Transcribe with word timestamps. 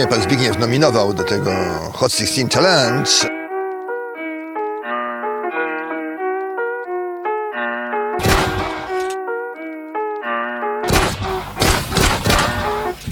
mnie 0.00 0.08
pan 0.08 0.22
Zbigniew 0.22 0.58
nominował 0.58 1.14
do 1.14 1.24
tego 1.24 1.50
Hot 1.92 2.12
16 2.12 2.48
Challenge. 2.48 3.39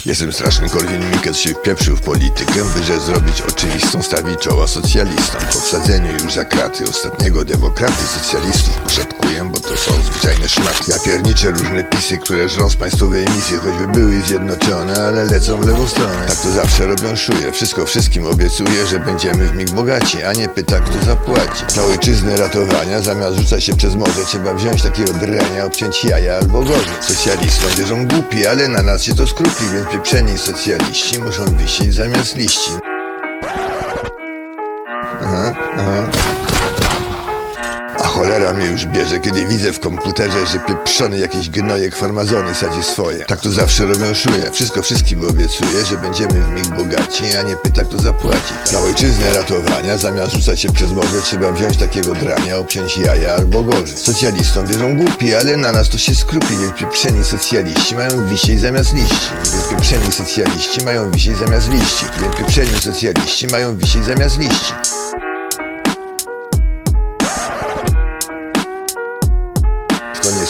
Jestem 0.08 0.32
straszny 0.32 0.68
Korwin 0.68 1.10
Mikke, 1.10 1.34
się 1.34 1.50
wpieprzył 1.50 1.96
w 1.96 2.00
politykę, 2.00 2.64
by 2.74 2.84
że 2.84 3.00
zrobić 3.00 3.42
oczywistą 3.42 4.02
stawić 4.02 4.40
czoła 4.40 4.66
socjalistom. 4.66 5.40
Po 5.52 5.60
wsadzeniu 5.60 6.12
już 6.12 6.34
za 6.34 6.44
kraty 6.44 6.84
ostatniego 6.88 7.44
demokraty 7.44 8.02
socjalistów 8.14 8.74
poszatkuję, 8.76 9.50
bo 9.52 9.60
to 9.60 9.76
są 9.76 9.92
zwyczajne 10.02 10.48
szmaty. 10.48 10.84
Ja 10.88 10.98
pierniczę 10.98 11.50
różne 11.50 11.84
pisy, 11.84 12.18
które 12.18 12.48
żrą 12.48 12.70
z 12.70 12.76
państwowej 12.76 13.24
emisji, 13.26 13.56
choćby 13.56 13.88
były 14.00 14.22
zjednoczone, 14.22 15.06
ale 15.06 15.24
lecą 15.24 15.60
w 15.60 15.66
lewą 15.66 15.88
stronę. 15.88 16.26
Tak 16.28 16.36
to 16.36 16.50
zawsze 16.50 16.86
robią 16.86 17.16
szuje, 17.16 17.52
wszystko 17.52 17.86
wszystkim 17.86 18.26
obiecuję, 18.26 18.86
że 18.86 18.98
będziemy 18.98 19.46
w 19.46 19.54
mig 19.54 19.70
bogaci, 19.70 20.22
a 20.22 20.32
nie 20.32 20.48
pyta 20.48 20.80
kto 20.80 21.04
zapłaci. 21.04 21.64
Dla 21.74 21.84
ojczyzny 21.84 22.36
ratowania, 22.36 23.02
zamiast 23.02 23.36
rzucać 23.36 23.64
się 23.64 23.76
przez 23.76 23.94
morze, 23.94 24.24
trzeba 24.26 24.54
wziąć 24.54 24.82
takiego 24.82 25.12
drenia, 25.12 25.64
obciąć 25.64 26.04
jaja 26.04 26.34
albo 26.34 26.62
gorzej. 26.62 26.94
Socjalistom 27.00 27.70
wierzą 27.78 28.06
głupi, 28.06 28.46
ale 28.46 28.68
na 28.68 28.82
nas 28.82 29.02
się 29.02 29.14
to 29.14 29.26
skrupi, 29.26 29.64
więc 29.72 29.97
pieprzeni 29.98 30.38
socjaliści 30.38 31.18
muszą 31.18 31.44
wisieć 31.56 31.94
zamiast 31.94 32.36
liści. 32.36 32.70
Cholera 38.18 38.52
mnie 38.52 38.66
już 38.66 38.86
bierze, 38.86 39.20
kiedy 39.20 39.46
widzę 39.46 39.72
w 39.72 39.80
komputerze, 39.80 40.46
że 40.46 40.58
pieprzony 40.58 41.18
jakiś 41.18 41.50
gnojek 41.50 41.96
farmazony 41.96 42.54
sadzi 42.54 42.82
swoje. 42.82 43.24
Tak 43.24 43.40
to 43.40 43.50
zawsze 43.50 43.86
robią 43.86 44.14
szuje. 44.14 44.50
Wszystko 44.52 44.82
wszystkim 44.82 45.28
obiecuję, 45.28 45.84
że 45.84 45.96
będziemy 45.96 46.32
w 46.32 46.50
mig 46.50 46.68
bogaci, 46.68 47.24
a 47.40 47.42
nie 47.42 47.56
pyta 47.56 47.84
kto 47.84 47.98
zapłaci. 47.98 48.54
Na 48.72 48.78
ojczyznę 48.78 49.32
ratowania, 49.34 49.98
zamiast 49.98 50.32
rzucać 50.32 50.60
się 50.60 50.72
przez 50.72 50.92
morze, 50.92 51.22
trzeba 51.22 51.52
wziąć 51.52 51.76
takiego 51.76 52.14
drania, 52.14 52.56
obciąć 52.58 52.98
jaja 52.98 53.34
albo 53.34 53.62
gorzej. 53.62 53.96
Socjalistom 53.96 54.66
wierzą 54.66 54.96
głupi, 54.96 55.34
ale 55.34 55.56
na 55.56 55.72
nas 55.72 55.88
to 55.88 55.98
się 55.98 56.14
skrupi, 56.14 56.56
więc 56.56 56.72
pieprzeni 56.74 57.24
socjaliści 57.24 57.94
mają 57.94 58.26
wisieć 58.26 58.60
zamiast 58.60 58.94
liści. 58.94 59.30
Więc 59.52 59.68
pieprzeni 59.68 60.12
socjaliści 60.12 60.84
mają 60.84 61.10
wisieć 61.10 61.36
zamiast 61.36 61.70
liści. 61.70 62.06
Więc 62.20 62.36
pieprzeni 62.36 62.80
socjaliści 62.80 63.46
mają 63.46 63.76
wisieć 63.76 64.04
zamiast 64.04 64.38
liści. 64.38 64.72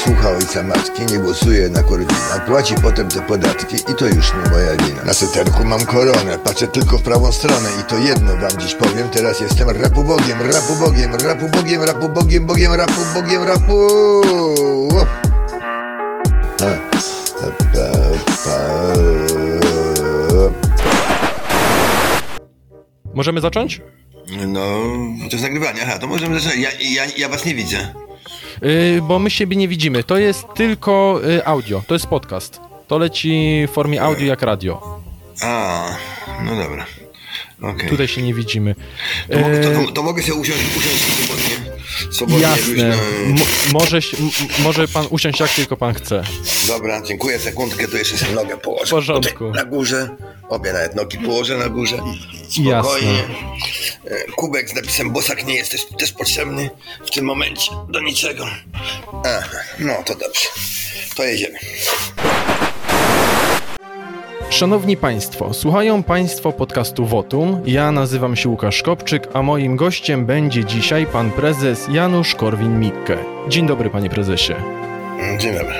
Słucha 0.04 0.30
ojca 0.30 0.62
matki, 0.62 1.06
nie 1.06 1.18
głosuje 1.18 1.68
na 1.68 1.82
Korwina, 1.82 2.38
płaci 2.46 2.74
potem 2.82 3.08
te 3.08 3.20
podatki 3.22 3.76
i 3.76 3.94
to 3.94 4.06
już 4.06 4.32
nie 4.32 4.50
moja 4.50 4.76
wina. 4.76 5.02
Na 5.04 5.14
seterku 5.14 5.64
mam 5.64 5.86
koronę, 5.86 6.38
patrzę 6.44 6.68
tylko 6.68 6.98
w 6.98 7.02
prawą 7.02 7.32
stronę 7.32 7.68
i 7.80 7.84
to 7.84 7.98
jedno 7.98 8.36
wam 8.36 8.50
dziś 8.58 8.74
powiem, 8.74 9.08
teraz 9.08 9.40
jestem 9.40 9.70
rapu 9.70 10.04
bogiem, 10.04 10.38
rapu 10.52 10.76
bogiem, 10.76 11.14
rapu 11.14 11.48
bogiem, 11.48 11.82
rapu 11.82 12.08
bogiem, 12.08 12.46
bogiem, 12.46 12.72
rapu 12.74 13.00
bogiem, 13.14 13.42
rapu. 13.42 13.88
Możemy 23.14 23.40
zacząć? 23.40 23.80
No, 24.46 24.82
to 25.18 25.32
jest 25.32 25.42
nagrywanie, 25.42 25.80
aha, 25.82 25.98
to 25.98 26.06
możemy 26.06 26.40
zacząć. 26.40 26.62
Ja, 26.62 26.70
ja, 26.80 27.02
ja 27.16 27.28
was 27.28 27.44
nie 27.44 27.54
widzę. 27.54 28.07
Yy, 28.62 29.02
bo 29.02 29.18
my 29.18 29.30
siebie 29.30 29.56
nie 29.56 29.68
widzimy. 29.68 30.04
To 30.04 30.18
jest 30.18 30.44
tylko 30.54 31.20
y, 31.24 31.46
audio, 31.46 31.82
to 31.86 31.94
jest 31.94 32.06
podcast. 32.06 32.60
To 32.88 32.98
leci 32.98 33.62
w 33.68 33.70
formie 33.70 34.02
audio 34.02 34.26
jak 34.26 34.42
radio. 34.42 35.00
A, 35.42 35.88
no 36.44 36.56
dobra. 36.56 36.86
Okej. 37.62 37.88
Tutaj 37.88 38.08
się 38.08 38.22
nie 38.22 38.34
widzimy. 38.34 38.74
To, 39.32 39.38
mo- 39.38 39.48
Yy, 39.48 39.60
to, 39.60 39.86
to, 39.86 39.92
to 39.92 40.02
mogę 40.02 40.22
sobie 40.22 40.34
usiąść, 40.34 40.60
usiąść 40.76 40.96
swobodnie. 40.96 41.77
Swobodnie 42.10 42.40
Jasne. 42.42 42.88
na... 42.88 42.96
Może, 43.72 43.98
może 44.58 44.88
pan 44.88 45.06
usiąść 45.10 45.40
jak 45.40 45.50
tylko 45.50 45.76
pan 45.76 45.94
chce. 45.94 46.22
Dobra, 46.66 47.02
dziękuję, 47.02 47.38
sekundkę, 47.38 47.88
to 47.88 47.96
jeszcze 47.96 48.18
sobie 48.18 48.32
nogę 48.32 48.56
położę. 48.58 48.86
W 48.86 48.90
porządku. 48.90 49.46
Tutaj, 49.48 49.64
na 49.64 49.70
górze, 49.70 50.08
obie 50.48 50.72
nawet 50.72 50.94
nogi 50.94 51.18
położę 51.18 51.56
na 51.56 51.68
górze. 51.68 51.96
Spokojnie. 52.50 53.24
E, 54.04 54.24
Kubek 54.36 54.70
z 54.70 54.74
napisem 54.74 55.10
Bosak 55.10 55.46
nie 55.46 55.54
jest 55.54 55.70
też, 55.72 55.86
też 55.98 56.12
potrzebny 56.12 56.70
w 57.06 57.10
tym 57.10 57.24
momencie 57.24 57.70
do 57.88 58.00
niczego. 58.00 58.46
Aha, 59.24 59.58
no 59.78 59.94
to 60.06 60.14
dobrze. 60.14 60.46
To 61.16 61.24
jedziemy. 61.24 61.58
Szanowni 64.50 64.96
Państwo, 64.96 65.54
słuchają 65.54 66.02
Państwo 66.02 66.52
podcastu 66.52 67.06
Wotum. 67.06 67.60
Ja 67.66 67.92
nazywam 67.92 68.36
się 68.36 68.48
Łukasz 68.48 68.82
Kopczyk, 68.82 69.28
a 69.34 69.42
moim 69.42 69.76
gościem 69.76 70.26
będzie 70.26 70.64
dzisiaj 70.64 71.06
pan 71.06 71.30
prezes 71.30 71.88
Janusz 71.92 72.34
Korwin-Mikke. 72.34 73.16
Dzień 73.48 73.66
dobry, 73.66 73.90
panie 73.90 74.10
prezesie. 74.10 74.54
Dzień 75.38 75.52
dobry. 75.58 75.74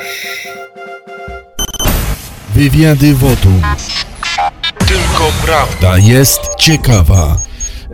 Wywiady 2.55 3.15
Wotum. 3.15 3.62
Tylko 4.79 5.25
prawda. 5.45 5.99
Jest 5.99 6.41
ciekawa. 6.59 7.37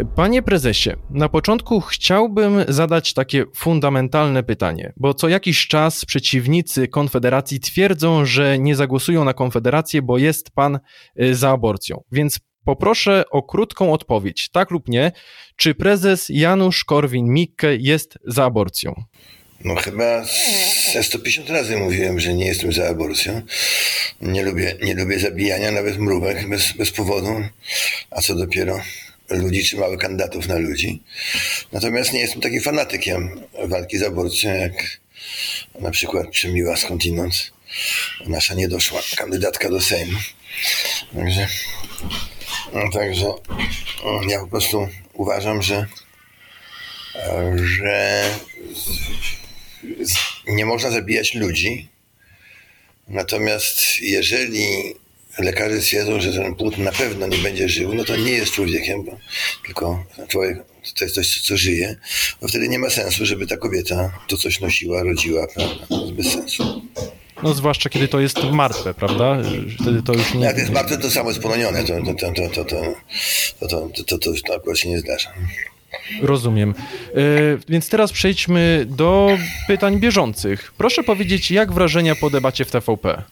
Panie 0.02 0.42
prezesie, 0.42 0.90
na 1.10 1.28
początku 1.28 1.80
chciałbym 1.80 2.64
zadać 2.68 3.14
takie 3.14 3.44
fundamentalne 3.56 4.42
pytanie, 4.42 4.92
bo 4.96 5.14
co 5.14 5.28
jakiś 5.28 5.66
czas 5.66 6.04
przeciwnicy 6.04 6.88
Konfederacji 6.88 7.60
twierdzą, 7.60 8.24
że 8.26 8.58
nie 8.58 8.76
zagłosują 8.76 9.24
na 9.24 9.34
Konfederację, 9.34 10.02
bo 10.02 10.18
jest 10.18 10.50
pan 10.50 10.78
y, 11.20 11.34
za 11.34 11.50
aborcją. 11.50 12.02
Więc 12.12 12.40
poproszę 12.64 13.24
o 13.30 13.42
krótką 13.42 13.92
odpowiedź, 13.92 14.50
tak 14.50 14.70
lub 14.70 14.88
nie, 14.88 15.12
czy 15.56 15.74
prezes 15.74 16.26
Janusz 16.28 16.84
Korwin-Mikke 16.84 17.76
jest 17.78 18.18
za 18.24 18.44
aborcją? 18.44 18.94
No 19.64 19.74
chyba 19.74 20.24
ze 20.92 21.02
150 21.02 21.50
razy 21.50 21.76
mówiłem, 21.76 22.20
że 22.20 22.34
nie 22.34 22.46
jestem 22.46 22.72
za 22.72 22.88
aborcją. 22.88 23.42
Nie 24.20 24.42
lubię, 24.42 24.76
nie 24.82 24.94
lubię 24.94 25.18
zabijania 25.18 25.70
nawet 25.70 25.98
mrówek 25.98 26.48
bez, 26.48 26.72
bez 26.72 26.90
powodu, 26.90 27.42
a 28.10 28.20
co 28.20 28.34
dopiero 28.34 28.80
ludzi 29.30 29.64
czy 29.64 29.76
małych 29.76 30.00
kandydatów 30.00 30.48
na 30.48 30.58
ludzi. 30.58 31.02
Natomiast 31.72 32.12
nie 32.12 32.20
jestem 32.20 32.40
takim 32.40 32.60
fanatykiem 32.60 33.40
walki 33.68 33.98
z 33.98 34.02
aborcją, 34.02 34.54
jak 34.54 35.00
na 35.80 35.90
przykład 35.90 36.28
Przemiła 36.30 36.76
skądinąd, 36.76 37.52
nasza 38.26 38.54
niedoszła 38.54 39.00
kandydatka 39.16 39.70
do 39.70 39.80
Sejmu. 39.80 40.18
Także, 41.14 41.48
no, 42.72 42.90
także 42.92 43.26
ja 44.28 44.40
po 44.40 44.46
prostu 44.46 44.88
uważam, 45.12 45.62
że, 45.62 45.86
że 47.54 48.30
nie 50.46 50.66
można 50.66 50.90
zabijać 50.90 51.34
ludzi. 51.34 51.88
Natomiast 53.08 54.00
jeżeli 54.00 54.94
lekarze 55.38 55.80
stwierdzą, 55.80 56.20
że 56.20 56.32
ten 56.32 56.54
płód 56.54 56.78
na 56.78 56.92
pewno 56.92 57.26
nie 57.26 57.38
będzie 57.38 57.68
żył, 57.68 57.94
no 57.94 58.04
to 58.04 58.16
nie 58.16 58.32
jest 58.32 58.52
człowiekiem, 58.52 59.04
tylko 59.64 60.04
człowiek 60.28 60.58
to 60.94 61.04
jest 61.04 61.14
coś, 61.14 61.40
co 61.40 61.56
żyje, 61.56 61.96
bo 62.40 62.48
wtedy 62.48 62.68
nie 62.68 62.78
ma 62.78 62.90
sensu, 62.90 63.26
żeby 63.26 63.46
ta 63.46 63.56
kobieta 63.56 64.12
to 64.28 64.36
coś 64.36 64.60
nosiła, 64.60 65.02
rodziła, 65.02 65.46
prawda? 65.54 65.86
To 65.86 66.00
jest 66.00 66.12
bez 66.12 66.32
sensu. 66.32 66.82
No 67.42 67.54
zwłaszcza 67.54 67.90
kiedy 67.90 68.08
to 68.08 68.20
jest 68.20 68.44
martwe, 68.52 68.94
prawda? 68.94 69.38
Wtedy 69.80 70.02
to 70.02 70.12
już 70.12 70.34
nie... 70.34 70.44
Jak 70.44 70.58
jest 70.58 70.70
martwe, 70.70 70.98
to 70.98 71.10
samo 71.10 71.30
jest 71.30 71.42
polonione, 71.42 71.84
to, 71.84 72.02
to, 72.02 72.14
to, 72.14 72.32
to, 72.32 72.48
to, 72.48 72.64
to, 72.64 73.68
to, 73.68 73.68
to, 73.68 74.04
to, 74.04 74.18
to, 74.18 74.32
to 74.46 74.54
akurat 74.54 74.78
się 74.78 74.88
nie 74.88 74.98
zdarza. 74.98 75.32
Rozumiem. 76.22 76.74
E, 77.14 77.14
więc 77.68 77.88
teraz 77.88 78.12
przejdźmy 78.12 78.86
do 78.88 79.38
pytań 79.66 80.00
bieżących. 80.00 80.72
Proszę 80.78 81.02
powiedzieć, 81.02 81.50
jak 81.50 81.72
wrażenia 81.72 82.14
po 82.14 82.30
debacie 82.30 82.64
w 82.64 82.70
TVP? 82.70 83.22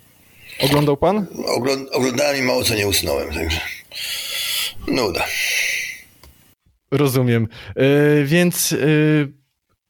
Oglądał 0.61 0.97
pan? 0.97 1.27
Ogląd- 1.47 1.89
Oglądałem 1.93 2.37
i 2.39 2.43
mało 2.43 2.65
co 2.65 2.75
nie 2.75 2.89
usnąłem, 2.89 3.35
także 3.35 3.61
nuda. 4.89 5.25
Rozumiem. 6.91 7.49
E, 7.77 8.25
więc 8.25 8.73
e, 8.73 8.77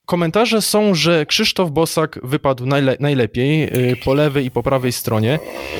komentarze 0.06 0.62
są, 0.62 0.94
że 0.94 1.26
Krzysztof 1.26 1.70
Bosak 1.70 2.18
wypadł 2.22 2.66
najle- 2.66 2.96
najlepiej 3.00 3.62
e, 3.62 3.68
po 4.04 4.14
lewej 4.14 4.46
i 4.46 4.50
po 4.50 4.62
prawej 4.62 4.92
stronie. 4.92 5.38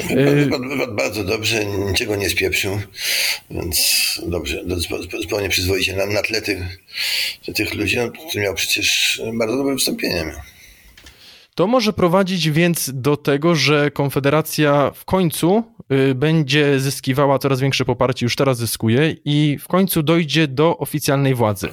Wypadł, 0.08 0.68
wypadł 0.68 0.94
bardzo 0.94 1.24
dobrze, 1.24 1.64
niczego 1.66 2.16
nie 2.16 2.30
spieprzył, 2.30 2.78
więc 3.50 3.78
dobrze, 4.26 4.64
do- 4.64 4.76
zupe- 4.76 5.22
zupełnie 5.22 5.48
przyzwoicie 5.48 5.96
na, 5.96 6.06
na 6.06 6.22
tle 6.22 6.42
tych, 6.42 6.58
tych 7.54 7.74
ludzi, 7.74 7.96
no, 7.96 8.10
który 8.28 8.44
miał 8.44 8.54
przecież 8.54 9.20
bardzo 9.34 9.56
dobre 9.56 9.74
wystąpienie. 9.74 10.32
To 11.54 11.66
może 11.66 11.92
prowadzić 11.92 12.50
więc 12.50 12.90
do 12.94 13.16
tego, 13.16 13.54
że 13.54 13.90
Konfederacja 13.90 14.90
w 14.94 15.04
końcu 15.04 15.62
y, 16.10 16.14
będzie 16.14 16.80
zyskiwała 16.80 17.38
coraz 17.38 17.60
większe 17.60 17.84
poparcie, 17.84 18.26
już 18.26 18.36
teraz 18.36 18.58
zyskuje 18.58 19.16
i 19.24 19.58
w 19.60 19.68
końcu 19.68 20.02
dojdzie 20.02 20.48
do 20.48 20.78
oficjalnej 20.78 21.34
władzy. 21.34 21.68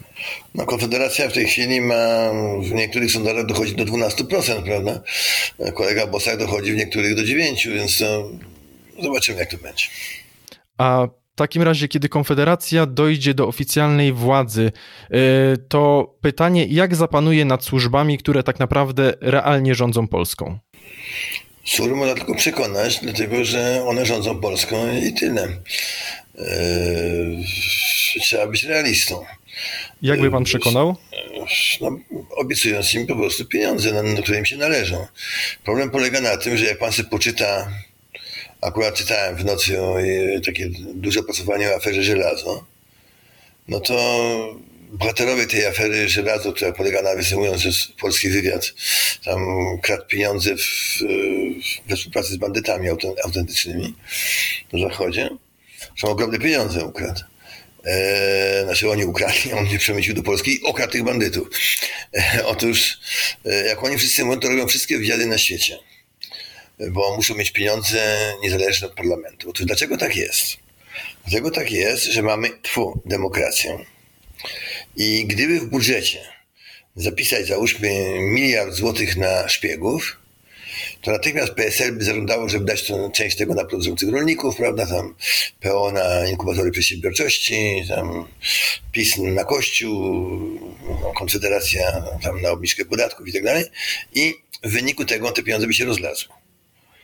No, 0.56 0.66
Konfederacja 0.66 1.30
w 1.30 1.34
tej 1.34 1.46
chwili 1.46 1.82
ma, 1.82 2.32
w 2.62 2.72
niektórych 2.72 3.12
sondażach 3.12 3.46
dochodzi 3.46 3.76
do 3.76 3.86
12%, 3.86 4.64
prawda? 4.64 5.02
Kolega 5.74 6.08
Bosak 6.08 6.38
dochodzi 6.38 6.74
w 6.74 6.76
niektórych 6.76 7.16
do 7.16 7.22
9%, 7.22 7.74
więc 7.74 8.04
zobaczymy 9.04 9.40
jak 9.40 9.52
to 9.52 9.58
będzie. 9.58 9.86
A 10.78 11.08
takim 11.40 11.62
razie, 11.62 11.88
kiedy 11.88 12.10
Konfederacja 12.10 12.86
dojdzie 12.86 13.34
do 13.34 13.48
oficjalnej 13.48 14.14
władzy, 14.14 14.72
y, 15.14 15.18
to 15.70 16.14
pytanie, 16.22 16.66
jak 16.66 16.96
zapanuje 16.96 17.46
nad 17.46 17.64
służbami, 17.64 18.18
które 18.18 18.44
tak 18.44 18.60
naprawdę 18.60 19.14
realnie 19.22 19.76
rządzą 19.76 20.08
Polską? 20.08 20.60
Służby 21.66 21.96
można 21.96 22.16
tylko 22.16 22.36
przekonać, 22.36 23.00
dlatego 23.02 23.46
że 23.46 23.84
one 23.86 24.06
rządzą 24.06 24.40
Polską 24.42 24.76
i 24.96 25.14
tyle. 25.14 25.48
Eee, 26.38 27.46
trzeba 28.22 28.48
być 28.48 28.64
realistą. 28.64 29.26
Jak 30.02 30.22
by 30.22 30.32
pan 30.32 30.44
przekonał? 30.44 30.96
No, 31.82 32.00
obiecując 32.36 32.94
im 32.94 33.08
po 33.08 33.16
prostu 33.16 33.46
pieniądze, 33.46 34.04
na, 34.04 34.22
które 34.22 34.40
im 34.40 34.46
się 34.46 34.58
należą. 34.58 35.08
Problem 35.64 35.92
polega 35.92 36.22
na 36.22 36.38
tym, 36.38 36.58
że 36.58 36.66
jak 36.66 36.78
pan 36.78 36.92
sobie 36.92 37.10
poczyta, 37.10 37.72
akurat 38.62 38.96
czytałem 38.96 39.36
w 39.36 39.46
nocy 39.46 39.82
o 39.82 40.02
e, 40.02 40.42
takie 40.46 40.70
duże 40.94 41.20
opracowanie 41.20 41.72
o 41.72 41.76
aferze 41.76 42.04
żelazo, 42.04 42.66
no 43.68 43.80
to 43.80 43.96
bohaterowie 44.92 45.48
tej 45.48 45.66
afery 45.66 46.10
żelazo, 46.10 46.54
która 46.54 46.72
polega 46.72 47.02
na 47.02 47.16
wysyłując 47.16 47.92
polski 48.00 48.30
wywiad, 48.30 48.74
tam 49.26 49.40
kradł 49.82 50.06
pieniądze 50.06 50.56
w, 50.58 51.00
we 51.88 51.96
współpracy 51.96 52.34
z 52.34 52.38
bandytami 52.38 52.90
autentycznymi 53.24 53.94
na 54.74 54.90
zachodzie, 54.90 55.30
są 55.98 56.08
ogromne 56.08 56.40
pieniądze 56.40 56.86
ukradł. 56.86 57.22
E, 57.86 58.64
znaczy 58.64 58.90
oni 58.90 59.06
ukradli, 59.06 59.54
on 59.54 59.66
nie 59.66 59.80
przemycił 59.80 60.14
do 60.14 60.24
Polski 60.24 60.56
i 60.56 60.64
okradł 60.64 60.92
tych 60.92 61.04
bandytów. 61.04 61.50
E, 62.14 62.46
otóż, 62.46 63.00
e, 63.46 63.66
jak 63.66 63.84
oni 63.84 63.98
wszyscy 63.98 64.26
mówią, 64.26 64.40
to 64.40 64.50
robią 64.50 64.68
wszystkie 64.68 64.98
wywiady 64.98 65.26
na 65.26 65.38
świecie, 65.38 65.78
bo 66.92 67.16
muszą 67.16 67.36
mieć 67.36 67.52
pieniądze 67.52 68.34
niezależne 68.42 68.88
od 68.88 68.94
parlamentu. 68.94 69.50
Otóż 69.50 69.66
dlaczego 69.66 69.98
tak 69.98 70.16
jest? 70.16 70.58
Dlatego 71.28 71.52
tak 71.52 71.72
jest, 71.72 72.04
że 72.04 72.22
mamy 72.22 72.50
tfu, 72.62 73.02
demokrację. 73.06 73.86
I 74.96 75.26
gdyby 75.26 75.60
w 75.60 75.66
budżecie 75.66 76.20
zapisać, 76.96 77.48
załóżmy, 77.48 78.20
miliard 78.20 78.74
złotych 78.74 79.18
na 79.18 79.50
szpiegów, 79.50 80.20
to 81.02 81.12
natychmiast 81.12 81.54
PSL 81.54 81.94
by 81.94 82.04
zażądało, 82.04 82.50
żeby 82.50 82.66
dać 82.66 82.88
to, 82.88 83.10
część 83.10 83.38
tego 83.38 83.54
na 83.54 83.66
produkujących 83.66 84.10
rolników, 84.10 84.56
prawda, 84.56 84.86
tam 84.86 85.16
PO 85.62 85.92
na 85.92 86.28
inkubatory 86.28 86.72
przedsiębiorczości, 86.72 87.84
tam 87.88 88.28
PiS 88.92 89.18
na 89.18 89.44
Kościół, 89.44 90.40
Konfederacja 91.16 92.04
tam 92.24 92.42
na 92.42 92.52
obniżkę 92.52 92.86
podatków 92.86 93.28
i 93.28 93.34
tak 93.34 93.44
dalej. 93.44 93.66
I 94.14 94.34
w 94.64 94.72
wyniku 94.72 95.06
tego 95.06 95.32
te 95.32 95.44
pieniądze 95.44 95.68
by 95.68 95.74
się 95.74 95.86
rozlazły. 95.86 96.34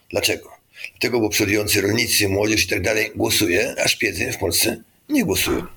Dlaczego? 0.10 0.52
Dlatego, 0.92 1.20
bo 1.20 1.30
przodujący 1.30 1.82
rolnicy, 1.82 2.30
młodzież 2.30 2.64
i 2.64 2.68
tak 2.68 2.82
dalej 2.82 3.12
głosuje, 3.16 3.76
a 3.84 3.88
szpiedzy 3.88 4.32
w 4.32 4.38
Polsce 4.38 4.82
nie 5.10 5.26
głosują. 5.26 5.68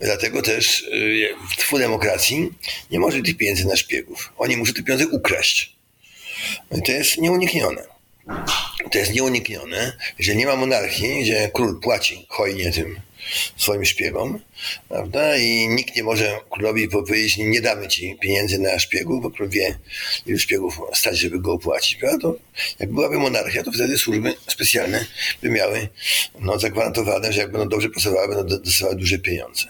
Dlatego 0.00 0.42
też 0.42 0.80
y, 0.82 1.28
w 1.58 1.78
demokracji 1.78 2.50
nie 2.90 2.98
może 2.98 3.22
tych 3.22 3.36
pieniędzy 3.36 3.66
na 3.66 3.76
szpiegów. 3.76 4.32
Oni 4.38 4.56
muszą 4.56 4.72
te 4.72 4.82
pieniądze 4.82 5.08
ukraść. 5.08 5.76
To 6.84 6.92
jest 6.92 7.18
nieuniknione. 7.18 7.93
To 8.90 8.98
jest 8.98 9.14
nieuniknione, 9.14 9.92
że 10.18 10.34
nie 10.34 10.46
ma 10.46 10.56
monarchii, 10.56 11.22
gdzie 11.22 11.50
król 11.54 11.80
płaci 11.80 12.26
hojnie 12.28 12.72
tym 12.72 13.00
swoim 13.56 13.84
szpiegom, 13.84 14.40
prawda? 14.88 15.36
I 15.36 15.68
nikt 15.68 15.96
nie 15.96 16.02
może 16.02 16.38
królowi 16.50 16.88
powiedzieć, 16.88 17.36
nie 17.36 17.60
damy 17.60 17.88
ci 17.88 18.16
pieniędzy 18.20 18.58
na 18.58 18.78
szpiegów, 18.78 19.22
bo 19.22 19.30
król 19.30 19.48
wie, 19.48 19.78
ilu 20.26 20.38
szpiegów 20.38 20.80
stać, 20.94 21.18
żeby 21.18 21.40
go 21.40 21.52
opłacić, 21.52 21.96
prawda? 21.96 22.18
To 22.18 22.36
jak 22.78 22.92
byłaby 22.92 23.18
monarchia, 23.18 23.62
to 23.62 23.72
wtedy 23.72 23.98
służby 23.98 24.34
specjalne 24.48 25.06
by 25.42 25.50
miały 25.50 25.88
no, 26.40 26.58
zagwarantowane, 26.58 27.32
że 27.32 27.40
jak 27.40 27.52
będą 27.52 27.68
dobrze 27.68 27.88
pracowały, 27.88 28.34
będą 28.34 28.58
dostawały 28.58 28.96
duże 28.96 29.18
pieniądze. 29.18 29.64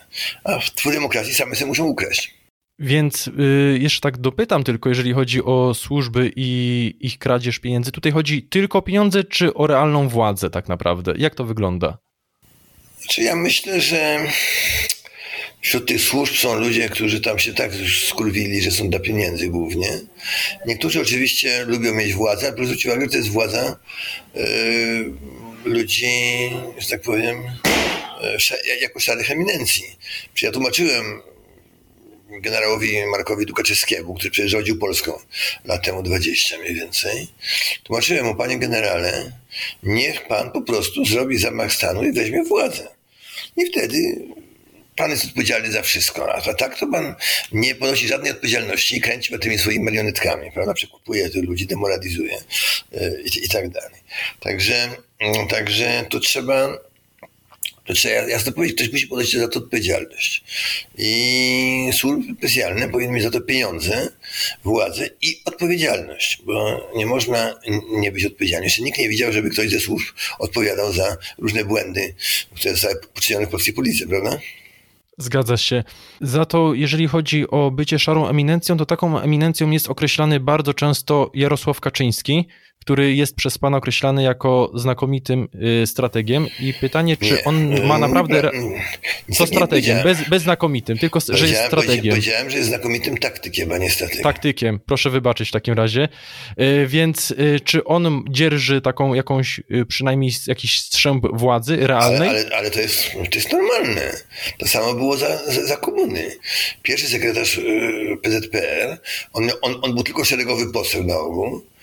A 0.45 0.59
w 0.59 0.93
demokracji 0.93 1.35
same 1.35 1.55
sobie 1.55 1.67
muszą 1.67 1.85
ukraść. 1.85 2.44
Więc 2.79 3.29
y, 3.29 3.79
jeszcze 3.81 4.01
tak 4.01 4.19
dopytam 4.19 4.65
tylko, 4.65 4.89
jeżeli 4.89 5.13
chodzi 5.13 5.43
o 5.45 5.75
służby 5.75 6.33
i 6.37 6.95
ich 7.01 7.19
kradzież 7.19 7.59
pieniędzy. 7.59 7.93
Tutaj 7.93 8.13
chodzi 8.13 8.43
tylko 8.43 8.79
o 8.79 8.83
pieniądze, 8.83 9.25
czy 9.25 9.55
o 9.55 9.67
realną 9.67 10.09
władzę 10.09 10.51
tak 10.51 10.69
naprawdę? 10.69 11.15
Jak 11.17 11.35
to 11.35 11.45
wygląda? 11.45 11.99
Znaczy 13.01 13.23
ja 13.23 13.37
myślę, 13.37 13.81
że 13.81 14.19
wśród 15.61 15.87
tych 15.87 16.01
służb 16.01 16.35
są 16.35 16.55
ludzie, 16.55 16.89
którzy 16.89 17.21
tam 17.21 17.39
się 17.39 17.55
tak 17.55 17.71
skurwili, 18.09 18.63
że 18.63 18.71
są 18.71 18.91
dla 18.91 19.01
pieniędzy 19.01 19.49
głównie. 19.49 20.01
Niektórzy 20.67 21.01
oczywiście 21.01 21.65
lubią 21.65 21.95
mieć 21.95 22.15
władzę, 22.15 22.53
ale 22.57 22.67
zwróćcie 22.67 22.89
uwagę, 22.89 23.05
że 23.05 23.11
to 23.11 23.17
jest 23.17 23.31
władza 23.31 23.79
yy, 24.35 24.43
ludzi, 25.65 26.07
że 26.79 26.89
tak 26.89 27.03
powiem, 27.03 27.43
yy, 28.69 28.79
jako 28.81 29.01
szarych 29.01 29.31
eminencji. 29.31 29.85
Czy 30.35 30.47
ja 30.47 30.53
tłumaczyłem 30.53 31.23
generałowi 32.31 33.07
Markowi 33.07 33.47
Dukaczewskiemu, 33.47 34.15
który 34.15 34.31
przecież 34.31 34.51
rządził 34.51 34.79
Polską 34.79 35.19
lat 35.65 35.85
temu 35.85 36.03
20 36.03 36.59
mniej 36.59 36.75
więcej. 36.75 37.29
Tłumaczyłem 37.83 38.27
mu, 38.27 38.35
panie 38.35 38.59
generale, 38.59 39.33
niech 39.83 40.27
pan 40.27 40.51
po 40.51 40.63
prostu 40.63 41.05
zrobi 41.05 41.39
zamach 41.39 41.73
stanu 41.73 42.05
i 42.05 42.13
weźmie 42.13 42.45
władzę. 42.45 42.89
I 43.57 43.67
wtedy 43.67 44.25
pan 44.97 45.11
jest 45.11 45.25
odpowiedzialny 45.25 45.73
za 45.73 45.83
wszystko, 45.83 46.35
a 46.35 46.55
tak 46.55 46.79
to 46.79 46.87
pan 46.87 47.15
nie 47.53 47.75
ponosi 47.75 48.09
żadnej 48.09 48.33
odpowiedzialności 48.33 48.97
i 48.97 49.01
kręci 49.01 49.39
tymi 49.39 49.59
swoimi 49.59 49.85
marionetkami, 49.85 50.53
prawda? 50.53 50.75
Przekupuje 50.75 51.31
tych 51.31 51.45
ludzi, 51.45 51.67
demoralizuje 51.67 52.39
yy, 52.93 53.23
i, 53.25 53.45
i 53.45 53.49
tak 53.49 53.69
dalej. 53.69 54.01
Także, 54.41 54.89
yy, 55.21 55.47
także 55.51 56.07
to 56.11 56.21
trzeba 56.21 56.79
to 57.87 57.95
trzeba 57.95 58.29
jasno 58.29 58.53
powiedzieć, 58.53 58.77
ktoś 58.77 58.93
musi 58.93 59.07
podejść 59.07 59.37
za 59.37 59.49
to 59.49 59.59
odpowiedzialność. 59.59 60.45
I 60.99 61.91
służby 61.93 62.35
specjalne 62.39 62.89
powinny 62.89 63.13
mieć 63.13 63.23
za 63.23 63.31
to 63.31 63.41
pieniądze, 63.41 64.09
władzę 64.65 65.09
i 65.23 65.41
odpowiedzialność, 65.45 66.43
bo 66.45 66.89
nie 66.97 67.07
można 67.07 67.61
nie 67.91 68.13
być 68.13 68.25
odpowiedzialnym. 68.25 68.65
Jeszcze 68.65 68.83
nikt 68.83 68.99
nie 68.99 69.09
widział, 69.09 69.33
żeby 69.33 69.51
ktoś 69.51 69.71
ze 69.71 69.81
służb 69.81 70.07
odpowiadał 70.39 70.93
za 70.93 71.17
różne 71.39 71.65
błędy, 71.65 72.15
które 72.55 72.71
zostały 72.71 72.95
poczynione 73.15 73.47
w 73.47 73.51
polskiej 73.51 73.75
policji, 73.75 74.07
prawda? 74.07 74.39
Zgadza 75.19 75.57
się. 75.57 75.85
Za 76.21 76.45
to, 76.45 76.75
jeżeli 76.75 77.09
chodzi 77.09 77.51
o 77.51 77.71
bycie 77.71 77.99
szarą 77.99 78.29
eminencją, 78.29 78.77
to 78.77 78.87
taką 78.87 79.21
eminencją 79.21 79.71
jest 79.71 79.89
określany 79.89 80.41
bardzo 80.41 80.75
często 80.75 81.31
Jarosław 81.35 81.81
Kaczyński, 81.81 82.49
który 82.85 83.15
jest 83.15 83.37
przez 83.37 83.59
pana 83.59 83.77
określany 83.77 84.23
jako 84.23 84.71
znakomitym 84.75 85.49
y, 85.83 85.87
strategiem. 85.87 86.47
I 86.61 86.75
pytanie, 86.75 87.17
czy 87.17 87.35
nie, 87.35 87.45
on 87.45 87.87
ma 87.87 87.99
naprawdę. 87.99 88.51
Nie, 89.29 89.37
co 89.37 89.47
strategiem? 89.47 90.03
Bez, 90.03 90.29
bez 90.29 90.43
znakomitym, 90.43 90.99
tylko 90.99 91.21
że 91.29 91.49
jest 91.49 91.65
strategiem. 91.67 92.11
Powiedziałem, 92.11 92.51
że 92.51 92.57
jest 92.57 92.69
znakomitym 92.69 93.19
taktykiem, 93.19 93.73
a 93.73 93.79
nie 93.79 93.91
strategiem. 93.91 94.23
Taktykiem, 94.23 94.81
proszę 94.87 95.11
wybaczyć 95.11 95.49
w 95.49 95.53
takim 95.53 95.75
razie. 95.75 96.09
Y, 96.61 96.87
więc 96.87 97.31
y, 97.31 97.61
czy 97.65 97.85
on 97.85 98.25
dzierży 98.31 98.81
taką 98.81 99.15
jakąś, 99.15 99.61
przynajmniej 99.89 100.31
jakiś 100.47 100.79
strzęp 100.79 101.27
władzy 101.33 101.77
realnej? 101.77 102.29
Ale, 102.29 102.41
ale, 102.41 102.57
ale 102.57 102.71
to, 102.71 102.81
jest, 102.81 103.11
to 103.13 103.39
jest 103.39 103.53
normalne. 103.53 104.13
To 104.59 104.67
samo 104.67 104.95
było 104.95 105.17
za, 105.17 105.53
za, 105.53 105.67
za 105.67 105.77
komuny. 105.77 106.31
Pierwszy 106.83 107.09
sekretarz 107.09 107.61
PZPR, 108.23 108.99
on, 109.33 109.51
on, 109.63 109.77
on 109.83 109.95
był 109.95 110.03
tylko 110.03 110.25
szeregowy 110.25 110.73
poseł 110.73 111.05
na 111.05 111.19
ogół 111.19 111.74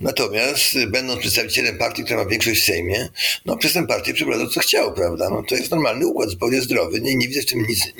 Natomiast 0.00 0.76
y, 0.76 0.86
będąc 0.86 1.20
przedstawicielem 1.20 1.78
partii, 1.78 2.04
która 2.04 2.24
ma 2.24 2.30
większość 2.30 2.62
w 2.62 2.64
Sejmie, 2.64 3.08
no 3.44 3.56
przez 3.56 3.72
tę 3.72 3.86
partię 3.86 4.14
przeprowadzał 4.14 4.48
co 4.48 4.60
chciał, 4.60 4.94
prawda? 4.94 5.30
No 5.30 5.42
to 5.42 5.54
jest 5.54 5.70
normalny 5.70 6.06
układ, 6.06 6.30
zupełnie 6.30 6.60
zdrowy. 6.60 7.00
Nie, 7.00 7.14
nie 7.14 7.28
widzę 7.28 7.42
w 7.42 7.46
tym 7.46 7.66
nic, 7.68 7.92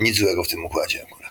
nic, 0.00 0.16
złego 0.16 0.44
w 0.44 0.48
tym 0.48 0.64
układzie 0.64 1.02
akurat. 1.02 1.23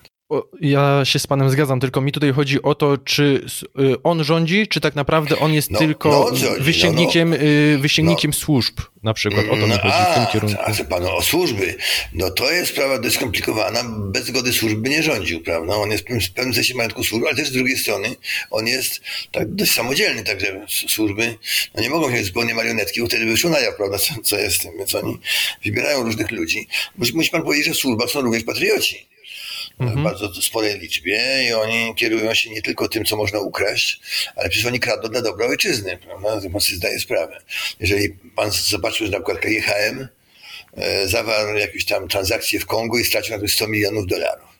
Ja 0.62 1.02
się 1.04 1.20
z 1.20 1.28
panem 1.28 1.50
zgadzam, 1.50 1.80
tylko 1.80 2.02
mi 2.02 2.12
tutaj 2.12 2.32
chodzi 2.32 2.62
o 2.62 2.76
to, 2.76 2.98
czy 2.98 3.46
y, 3.80 3.96
on 4.04 4.24
rządzi, 4.24 4.68
czy 4.68 4.82
tak 4.82 4.96
naprawdę 4.96 5.40
on 5.40 5.54
jest 5.54 5.72
no, 5.72 5.80
tylko 5.80 6.10
no 6.10 6.36
rządzi, 6.36 6.64
wyścignikiem, 6.64 7.30
no, 7.30 7.38
no. 7.74 7.82
wyścignikiem 7.82 8.32
no. 8.32 8.38
służb, 8.38 8.80
na 9.04 9.14
przykład. 9.14 9.46
O 9.46 9.50
to 9.50 9.56
mi 9.56 9.68
no, 9.68 9.78
chodzi 9.78 9.94
a, 9.94 10.06
w 10.06 10.16
tym 10.16 10.26
kierunku. 10.34 10.62
A, 10.82 10.84
panu, 10.84 11.16
o 11.16 11.22
służby. 11.22 11.76
No 12.14 12.30
to 12.30 12.52
jest 12.52 12.72
sprawa 12.72 13.00
dość 13.00 13.16
skomplikowana. 13.16 13.84
Bez 14.00 14.26
zgody 14.26 14.54
służb 14.54 14.78
by 14.78 14.90
nie 14.90 15.04
rządził, 15.04 15.42
prawda? 15.42 15.76
On 15.76 15.92
jest 15.92 16.04
w 16.04 16.34
pewnym 16.34 16.54
sensie 16.54 16.76
majątku 16.76 17.04
służb, 17.04 17.26
ale 17.26 17.36
też 17.36 17.48
z 17.48 17.52
drugiej 17.52 17.78
strony 17.78 18.16
on 18.52 18.68
jest 18.68 19.02
tak 19.32 19.56
dość 19.56 19.72
samodzielny, 19.72 20.24
także 20.24 20.66
służby 20.68 21.38
no 21.76 21.82
nie 21.82 21.90
mogą 21.90 22.10
mieć 22.10 22.26
zupełnie 22.26 22.54
marionetki, 22.54 23.02
bo 23.02 23.08
wtedy 23.08 23.26
wyszło 23.26 23.50
na 23.50 23.60
jaw, 23.60 23.76
prawda, 23.76 23.98
co, 23.98 24.14
co 24.24 24.38
jest 24.38 24.62
tym. 24.62 24.78
Więc 24.78 24.96
oni 24.96 25.18
wybierają 25.66 26.04
różnych 26.04 26.32
ludzi. 26.32 26.68
Musi, 26.98 27.16
musi 27.16 27.30
pan 27.30 27.44
powiedzieć, 27.44 27.68
że 27.68 27.74
w 27.74 27.78
służbach 27.78 28.10
są 28.10 28.22
również 28.22 28.44
patrioci 28.44 29.13
mhm. 29.80 30.04
bardzo 30.04 30.42
sporej 30.42 30.80
liczbie 30.80 31.48
i 31.50 31.54
oni 31.54 31.96
kierują 31.96 32.34
się 32.34 32.50
nie 32.50 32.62
tylko 32.62 32.88
tym, 32.88 33.06
co 33.06 33.18
można 33.18 33.40
ukraść, 33.40 34.00
ale 34.36 34.50
przecież 34.50 34.66
oni 34.68 34.80
kradną 34.80 35.10
dla 35.10 35.22
dobra 35.22 35.48
ojczyzny, 35.48 35.98
prawda? 35.98 36.50
Pan 36.52 36.62
sobie 36.62 36.78
zdaje 36.78 37.00
sprawę. 37.00 37.42
Jeżeli 37.80 38.10
pan 38.36 38.52
zobaczył, 38.52 39.06
że 39.06 39.12
na 39.12 39.18
przykład 39.18 39.40
KGHM 39.40 40.08
e, 40.78 41.08
zawarł 41.08 41.58
jakieś 41.58 41.86
tam 41.86 42.08
transakcje 42.08 42.60
w 42.60 42.66
Kongu 42.66 43.00
i 43.00 43.06
stracił 43.06 43.34
na 43.34 43.40
tym 43.40 43.50
100 43.50 43.68
milionów 43.68 44.08
dolarów 44.08 44.54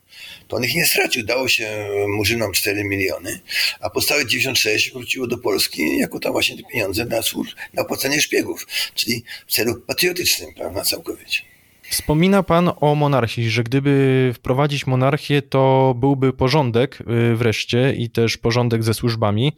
to 0.48 0.58
on 0.58 0.64
ich 0.64 0.76
nie 0.76 0.86
stracił. 0.86 1.24
Dało 1.24 1.48
się 1.48 1.88
Murzynom 2.08 2.52
4 2.52 2.84
miliony, 2.84 3.40
a 3.80 3.90
pozostałe 3.90 4.26
96 4.26 4.92
wróciło 4.92 5.28
do 5.28 5.38
Polski 5.38 5.98
jako 5.98 6.20
tam 6.20 6.32
właśnie 6.32 6.58
te 6.58 6.64
pieniądze 6.64 7.06
na, 7.06 7.22
służ- 7.22 7.56
na 7.74 7.82
opłacanie 7.82 8.22
szpiegów, 8.22 8.68
czyli 8.96 9.24
w 9.48 9.52
celu 9.52 9.76
patriotycznym, 9.76 10.54
prawda, 10.54 10.84
całkowicie. 10.84 11.53
Wspomina 11.90 12.44
pan 12.44 12.72
o 12.82 12.96
monarchii, 12.96 13.50
że 13.50 13.64
gdyby 13.64 14.32
wprowadzić 14.36 14.88
monarchię, 14.88 15.42
to 15.42 15.94
byłby 15.98 16.34
porządek 16.34 17.00
y, 17.32 17.36
wreszcie 17.36 17.94
i 17.98 18.10
też 18.10 18.38
porządek 18.38 18.84
ze 18.84 18.94
służbami. 18.94 19.54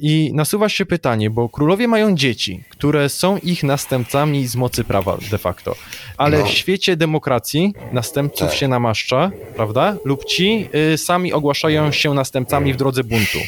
I 0.00 0.30
nasuwa 0.34 0.68
się 0.68 0.86
pytanie, 0.86 1.30
bo 1.30 1.48
królowie 1.48 1.88
mają 1.88 2.16
dzieci, 2.16 2.64
które 2.68 3.08
są 3.08 3.38
ich 3.38 3.62
następcami 3.62 4.46
z 4.46 4.56
mocy 4.56 4.84
prawa 4.84 5.18
de 5.30 5.38
facto. 5.38 5.74
Ale 6.18 6.38
No. 6.38 6.44
w 6.46 6.50
świecie 6.50 6.96
demokracji 6.96 7.74
następców 7.92 8.48
Tak. 8.48 8.56
się 8.58 8.68
namaszcza, 8.68 9.30
prawda? 9.56 9.96
Lub 10.04 10.24
ci 10.24 10.68
y, 10.94 10.98
sami 10.98 11.32
ogłaszają 11.32 11.92
się 11.92 12.14
następcami 12.14 12.72
w 12.72 12.76
drodze 12.76 13.04
buntu. 13.04 13.38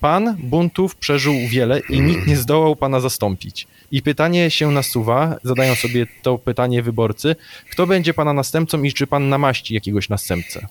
Pan 0.00 0.36
buntów 0.38 0.96
przeżył 0.96 1.34
wiele 1.50 1.80
i 1.90 2.00
nikt 2.00 2.26
nie 2.26 2.36
zdołał 2.36 2.76
pana 2.76 3.00
zastąpić. 3.00 3.66
I 3.92 4.02
pytanie 4.02 4.50
się 4.50 4.70
nasuwa, 4.70 5.36
zadają 5.44 5.74
sobie 5.74 6.06
to 6.22 6.38
pytanie 6.38 6.82
wyborcy, 6.82 7.36
kto 7.70 7.86
będzie 7.86 8.14
pana 8.14 8.32
następcą 8.32 8.82
i 8.82 8.92
czy 8.92 9.06
pan 9.06 9.28
namaści 9.28 9.74
jakiegoś 9.74 10.08
następcę? 10.08 10.66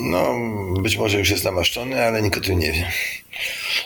No, 0.00 0.38
być 0.80 0.96
może 0.96 1.18
już 1.18 1.30
jest 1.30 1.44
namaszczony, 1.44 2.04
ale 2.04 2.22
nikt 2.22 2.38
o 2.38 2.40
tym 2.40 2.58
nie 2.58 2.72
wie. 2.72 2.90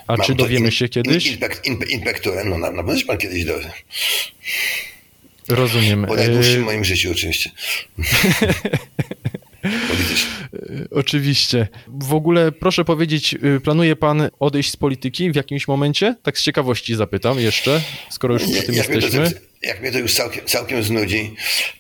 A 0.07 0.17
Mam 0.17 0.27
czy 0.27 0.35
dowiemy 0.35 0.65
in- 0.65 0.71
się 0.71 0.89
kiedyś? 0.89 1.27
Inpek, 1.27 1.61
inpe, 1.65 1.87
inpektorem, 1.87 2.49
no 2.49 2.59
na, 2.59 2.71
na 2.71 2.83
pewno 2.83 2.99
się 2.99 3.07
pan 3.07 3.19
kiedyś 3.19 3.45
dowie. 3.45 3.73
Rozumiem. 5.49 6.07
Po 6.07 6.15
najdłuższym 6.17 6.63
E, 6.63 6.65
moim 6.65 6.85
życiu 6.85 7.11
oczywiście. 7.13 7.51
Politycznie. 10.59 10.87
oczywiście. 10.91 11.69
W 11.89 12.15
ogóle 12.15 12.53
proszę 12.53 12.85
powiedzieć, 12.85 13.35
y, 13.57 13.61
planuje 13.61 13.97
pan 13.97 14.31
odejść 14.41 14.71
z 14.71 14.77
polityki 14.77 15.33
w 15.33 15.37
jakimś 15.37 15.69
momencie? 15.69 16.15
Tak 16.23 16.39
z 16.39 16.43
ciekawości 16.43 16.97
zapytam 16.97 17.41
jeszcze, 17.41 17.81
skoro 18.11 18.35
już 18.35 18.43
przy 18.43 18.63
tym 18.63 18.75
jak, 18.75 18.89
mnie 18.89 19.01
to, 19.01 19.07
jesteśmy. 19.07 19.41
jak 19.63 19.81
mnie 19.81 19.93
to 19.93 19.99
już 19.99 20.15
całkiem, 20.15 20.45
całkiem 20.45 20.83
znudzi, 20.83 21.35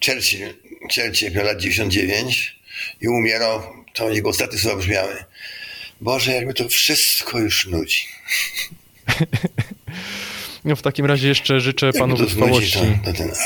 Churchill, 0.06 0.54
Churchill 0.94 1.32
miał 1.32 1.44
lat 1.44 1.60
99 1.60 2.58
i 3.00 3.08
umierał, 3.08 3.62
to 3.94 4.10
jego 4.10 4.28
ostatnie 4.28 4.58
słowa 4.58 4.76
brzmiały 4.76 5.24
Boże, 6.00 6.32
jak 6.32 6.44
mnie 6.44 6.54
to 6.54 6.68
wszystko 6.68 7.38
już 7.38 7.66
nudzi. 7.66 8.02
No 10.66 10.76
w 10.76 10.82
takim 10.82 11.06
razie 11.06 11.28
jeszcze 11.28 11.60
życzę 11.60 11.86
Jak 11.86 11.96
panu 11.98 12.16
wytrwałości. 12.16 12.78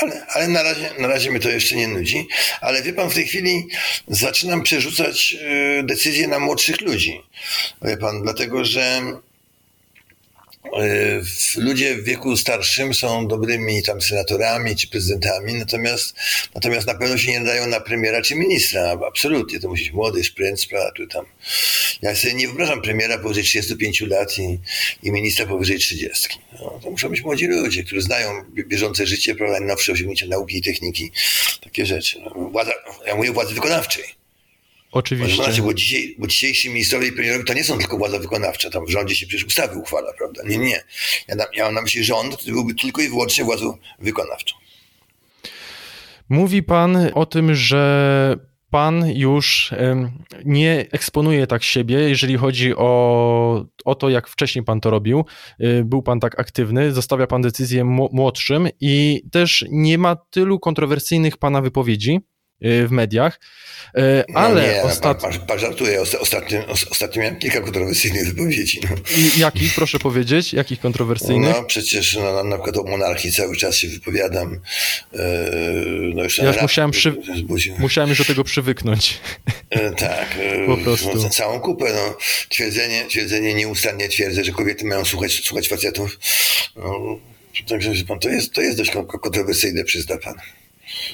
ale, 0.01 0.25
ale 0.27 0.47
na, 0.47 0.63
razie, 0.63 0.89
na 0.99 1.07
razie 1.07 1.31
mnie 1.31 1.39
to 1.39 1.49
jeszcze 1.49 1.75
nie 1.75 1.87
nudzi. 1.87 2.27
Ale 2.61 2.81
wie 2.83 2.93
pan, 2.93 3.09
w 3.09 3.13
tej 3.13 3.27
chwili 3.27 3.67
zaczynam 4.07 4.63
przerzucać 4.63 5.35
y, 5.79 5.83
decyzje 5.83 6.27
na 6.27 6.39
młodszych 6.39 6.81
ludzi. 6.81 7.21
Wie 7.81 7.97
pan, 7.97 8.21
dlatego 8.23 8.65
że 8.65 9.01
ludzie 11.57 11.95
w 11.95 12.03
wieku 12.03 12.37
starszym 12.37 12.93
są 12.93 13.27
dobrymi 13.27 13.83
tam 13.83 14.01
senatorami 14.01 14.75
czy 14.75 14.87
prezydentami, 14.87 15.53
natomiast, 15.53 16.15
natomiast 16.55 16.87
na 16.87 16.93
pewno 16.93 17.17
się 17.17 17.31
nie 17.31 17.41
dają 17.41 17.67
na 17.67 17.79
premiera 17.79 18.21
czy 18.21 18.35
ministra. 18.35 18.97
Absolutnie. 19.07 19.59
To 19.59 19.67
musi 19.69 19.83
być 19.83 19.93
młody 19.93 20.21
prawda, 20.69 20.91
tu 20.91 21.07
tam. 21.07 21.25
Ja 22.01 22.15
sobie 22.15 22.33
nie 22.33 22.47
wyobrażam 22.47 22.81
premiera 22.81 23.17
powyżej 23.17 23.43
35 23.43 24.01
lat 24.01 24.39
i, 24.39 24.59
i 25.03 25.11
ministra 25.11 25.45
powyżej 25.45 25.79
30. 25.79 26.27
No, 26.59 26.79
to 26.83 26.91
muszą 26.91 27.09
być 27.09 27.21
młodzi 27.21 27.47
ludzie, 27.47 27.83
którzy 27.83 28.01
znają 28.01 28.43
bie- 28.53 28.67
bieżące 28.67 29.07
życie, 29.07 29.35
prawda, 29.35 29.59
najnowsze 29.59 29.91
osiągnięcia 29.91 30.27
nauki 30.27 30.57
i 30.57 30.61
techniki, 30.61 31.11
takie 31.63 31.85
rzeczy. 31.85 32.19
No, 32.21 32.49
władza, 32.49 32.71
ja 33.07 33.15
mówię 33.15 33.31
władzy 33.31 33.53
wykonawczej. 33.53 34.20
Oczywiście. 34.91 35.43
Znaczy, 35.43 35.61
bo, 35.61 35.73
dzisiaj, 35.73 36.15
bo 36.19 36.27
dzisiejsi 36.27 36.69
ministrowie 36.69 37.07
i 37.07 37.11
premierowie 37.11 37.43
to 37.43 37.53
nie 37.53 37.63
są 37.63 37.77
tylko 37.77 37.97
władza 37.97 38.19
wykonawcza. 38.19 38.69
Tam 38.69 38.85
w 38.85 38.89
rządzie 38.89 39.15
się 39.15 39.27
przecież 39.27 39.45
ustawy 39.47 39.77
uchwala, 39.79 40.13
prawda? 40.17 40.43
Nie, 40.45 40.57
nie. 40.57 40.83
Ja, 41.27 41.35
ja 41.53 41.65
mam 41.65 41.73
na 41.73 41.81
myśli 41.81 42.03
rząd, 42.03 42.37
który 42.37 42.53
byłby 42.53 42.73
tylko 42.75 43.01
i 43.01 43.09
wyłącznie 43.09 43.43
władzą 43.43 43.77
wykonawczą. 43.99 44.55
Mówi 46.29 46.63
pan 46.63 46.97
o 47.13 47.25
tym, 47.25 47.55
że 47.55 48.35
pan 48.69 49.09
już 49.15 49.71
nie 50.45 50.85
eksponuje 50.91 51.47
tak 51.47 51.63
siebie, 51.63 51.95
jeżeli 52.09 52.37
chodzi 52.37 52.75
o, 52.75 53.65
o 53.85 53.95
to, 53.95 54.09
jak 54.09 54.27
wcześniej 54.27 54.63
pan 54.65 54.81
to 54.81 54.89
robił. 54.89 55.25
Y, 55.63 55.83
Był 55.85 56.01
pan 56.03 56.19
tak 56.19 56.39
aktywny, 56.39 56.91
zostawia 56.91 57.27
pan 57.27 57.41
decyzję 57.41 57.83
mło- 57.85 58.09
młodszym 58.11 58.69
i 58.81 59.21
też 59.31 59.65
nie 59.69 59.97
ma 59.97 60.15
tylu 60.15 60.59
kontrowersyjnych 60.59 61.37
pana 61.37 61.61
wypowiedzi 61.61 62.19
w 62.61 62.87
mediach, 62.91 63.39
Y, 63.97 64.23
No 64.29 64.39
ale 64.39 64.67
nie, 64.67 64.81
ostatnio... 64.83 65.21
pan, 65.21 65.31
pan, 65.39 65.47
pan 65.47 65.59
żartuje. 65.59 66.01
Osta- 66.01 66.17
Ostatnio, 66.19 66.67
os- 66.67 66.87
ostatnio 66.91 67.21
miałem 67.21 67.39
kilka 67.39 67.61
kontrowersyjnych 67.61 68.27
wypowiedzi. 68.27 68.79
No. 68.89 68.95
I 69.17 69.39
Jakich, 69.39 69.75
proszę 69.75 69.99
powiedzieć, 69.99 70.53
jakich 70.53 70.79
kontrowersyjnych? 70.79 71.55
No 71.55 71.63
przecież 71.63 72.15
no, 72.15 72.43
na, 72.43 72.55
przykład 72.57 72.77
o 72.77 72.89
monarchii 72.89 73.31
cały 73.31 73.57
czas 73.57 73.75
się 73.75 73.87
wypowiadam. 73.87 74.59
Eee, 75.13 75.19
no 76.15 76.23
jeszcze 76.23 76.43
Ja 76.45 76.51
już 76.53 76.61
musiałem 76.61 76.91
przy-. 76.91 77.15
Musiałem 77.79 78.09
już 78.09 78.17
do 78.19 78.25
tego 78.25 78.43
przywyknąć. 78.43 79.19
Tak. 79.97 80.37
Po 80.67 80.77
prostu. 80.77 81.09
No, 81.15 81.29
całą 81.29 81.59
kupę. 81.59 81.85
No. 81.93 82.17
Twierdzenie, 82.49 83.05
twierdzenie 83.09 83.53
nieustannie 83.53 84.09
twierdzę, 84.09 84.43
że 84.43 84.51
kobiety 84.51 84.85
mają 84.85 85.05
słuchać, 85.05 85.31
słuchać 85.45 85.67
facetów. 85.69 86.19
No, 86.75 87.19
także 87.67 87.91
pan, 88.07 88.19
to 88.19 88.29
jest, 88.29 88.53
to 88.53 88.61
jest 88.61 88.77
dość 88.77 88.91
kon- 88.91 89.07
kontrowersyjne, 89.07 89.83
przyzna 89.83 90.17
pan. 90.17 90.35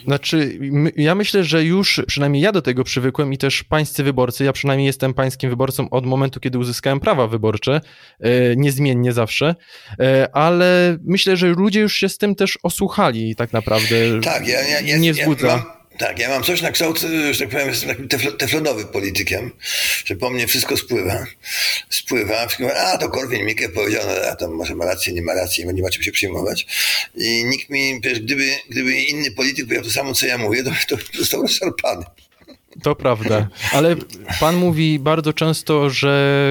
Znaczy, 0.05 0.59
ja 0.95 1.15
myślę, 1.15 1.43
że 1.43 1.63
już 1.63 2.01
przynajmniej 2.07 2.43
ja 2.43 2.51
do 2.51 2.61
tego 2.61 2.83
przywykłem 2.83 3.33
i 3.33 3.37
też 3.37 3.63
pańscy 3.63 4.03
wyborcy, 4.03 4.43
ja 4.43 4.53
przynajmniej 4.53 4.85
jestem 4.85 5.13
pańskim 5.13 5.49
wyborcą 5.49 5.89
od 5.89 6.05
momentu, 6.05 6.39
kiedy 6.39 6.57
uzyskałem 6.57 6.99
prawa 6.99 7.27
wyborcze, 7.27 7.81
e, 8.19 8.55
niezmiennie 8.55 9.13
zawsze, 9.13 9.55
e, 9.99 10.35
ale 10.35 10.97
myślę, 11.03 11.37
że 11.37 11.47
ludzie 11.47 11.79
już 11.79 11.95
się 11.95 12.09
z 12.09 12.17
tym 12.17 12.35
też 12.35 12.57
osłuchali 12.63 13.35
tak 13.35 13.53
naprawdę. 13.53 14.21
Tak, 14.23 14.47
ja, 14.47 14.61
ja, 14.61 14.81
ja, 14.81 14.97
nie 14.97 15.07
ja 15.07 15.13
wzbudza. 15.13 15.76
Tak, 15.99 16.19
ja 16.19 16.29
mam 16.29 16.43
coś 16.43 16.61
na 16.61 16.71
kształt, 16.71 16.99
że 17.31 17.39
tak 17.39 17.49
powiem, 17.49 17.67
jestem 17.67 17.89
takim 17.89 18.07
teflo- 18.07 18.37
teflonowym 18.37 18.87
politykiem, 18.87 19.51
że 20.05 20.15
po 20.15 20.29
mnie 20.29 20.47
wszystko 20.47 20.77
spływa. 20.77 21.25
Spływa, 21.89 22.47
a 22.93 22.97
to 22.97 23.09
Korwin 23.09 23.45
Mikke 23.45 23.69
powiedział, 23.69 24.03
no, 24.07 24.29
a 24.31 24.35
tam 24.35 24.51
może 24.51 24.75
ma 24.75 24.85
rację, 24.85 25.13
nie 25.13 25.21
ma 25.21 25.33
racji, 25.33 25.65
nie 25.73 25.81
ma 25.83 25.89
czym 25.89 26.03
się 26.03 26.11
przejmować. 26.11 26.67
I 27.15 27.45
nikt 27.45 27.69
mi, 27.69 27.99
gdyby, 28.01 28.49
gdyby 28.69 29.01
inny 29.01 29.31
polityk 29.31 29.65
powiedział 29.65 29.83
to 29.85 29.91
samo, 29.91 30.13
co 30.13 30.25
ja 30.25 30.37
mówię, 30.37 30.63
to, 30.63 30.71
to 30.89 30.97
został 31.19 31.41
rozszarpany. 31.41 32.05
To 32.83 32.95
prawda, 32.95 33.47
ale 33.71 33.95
pan 34.39 34.55
mówi 34.55 34.99
bardzo 34.99 35.33
często, 35.33 35.89
że 35.89 36.43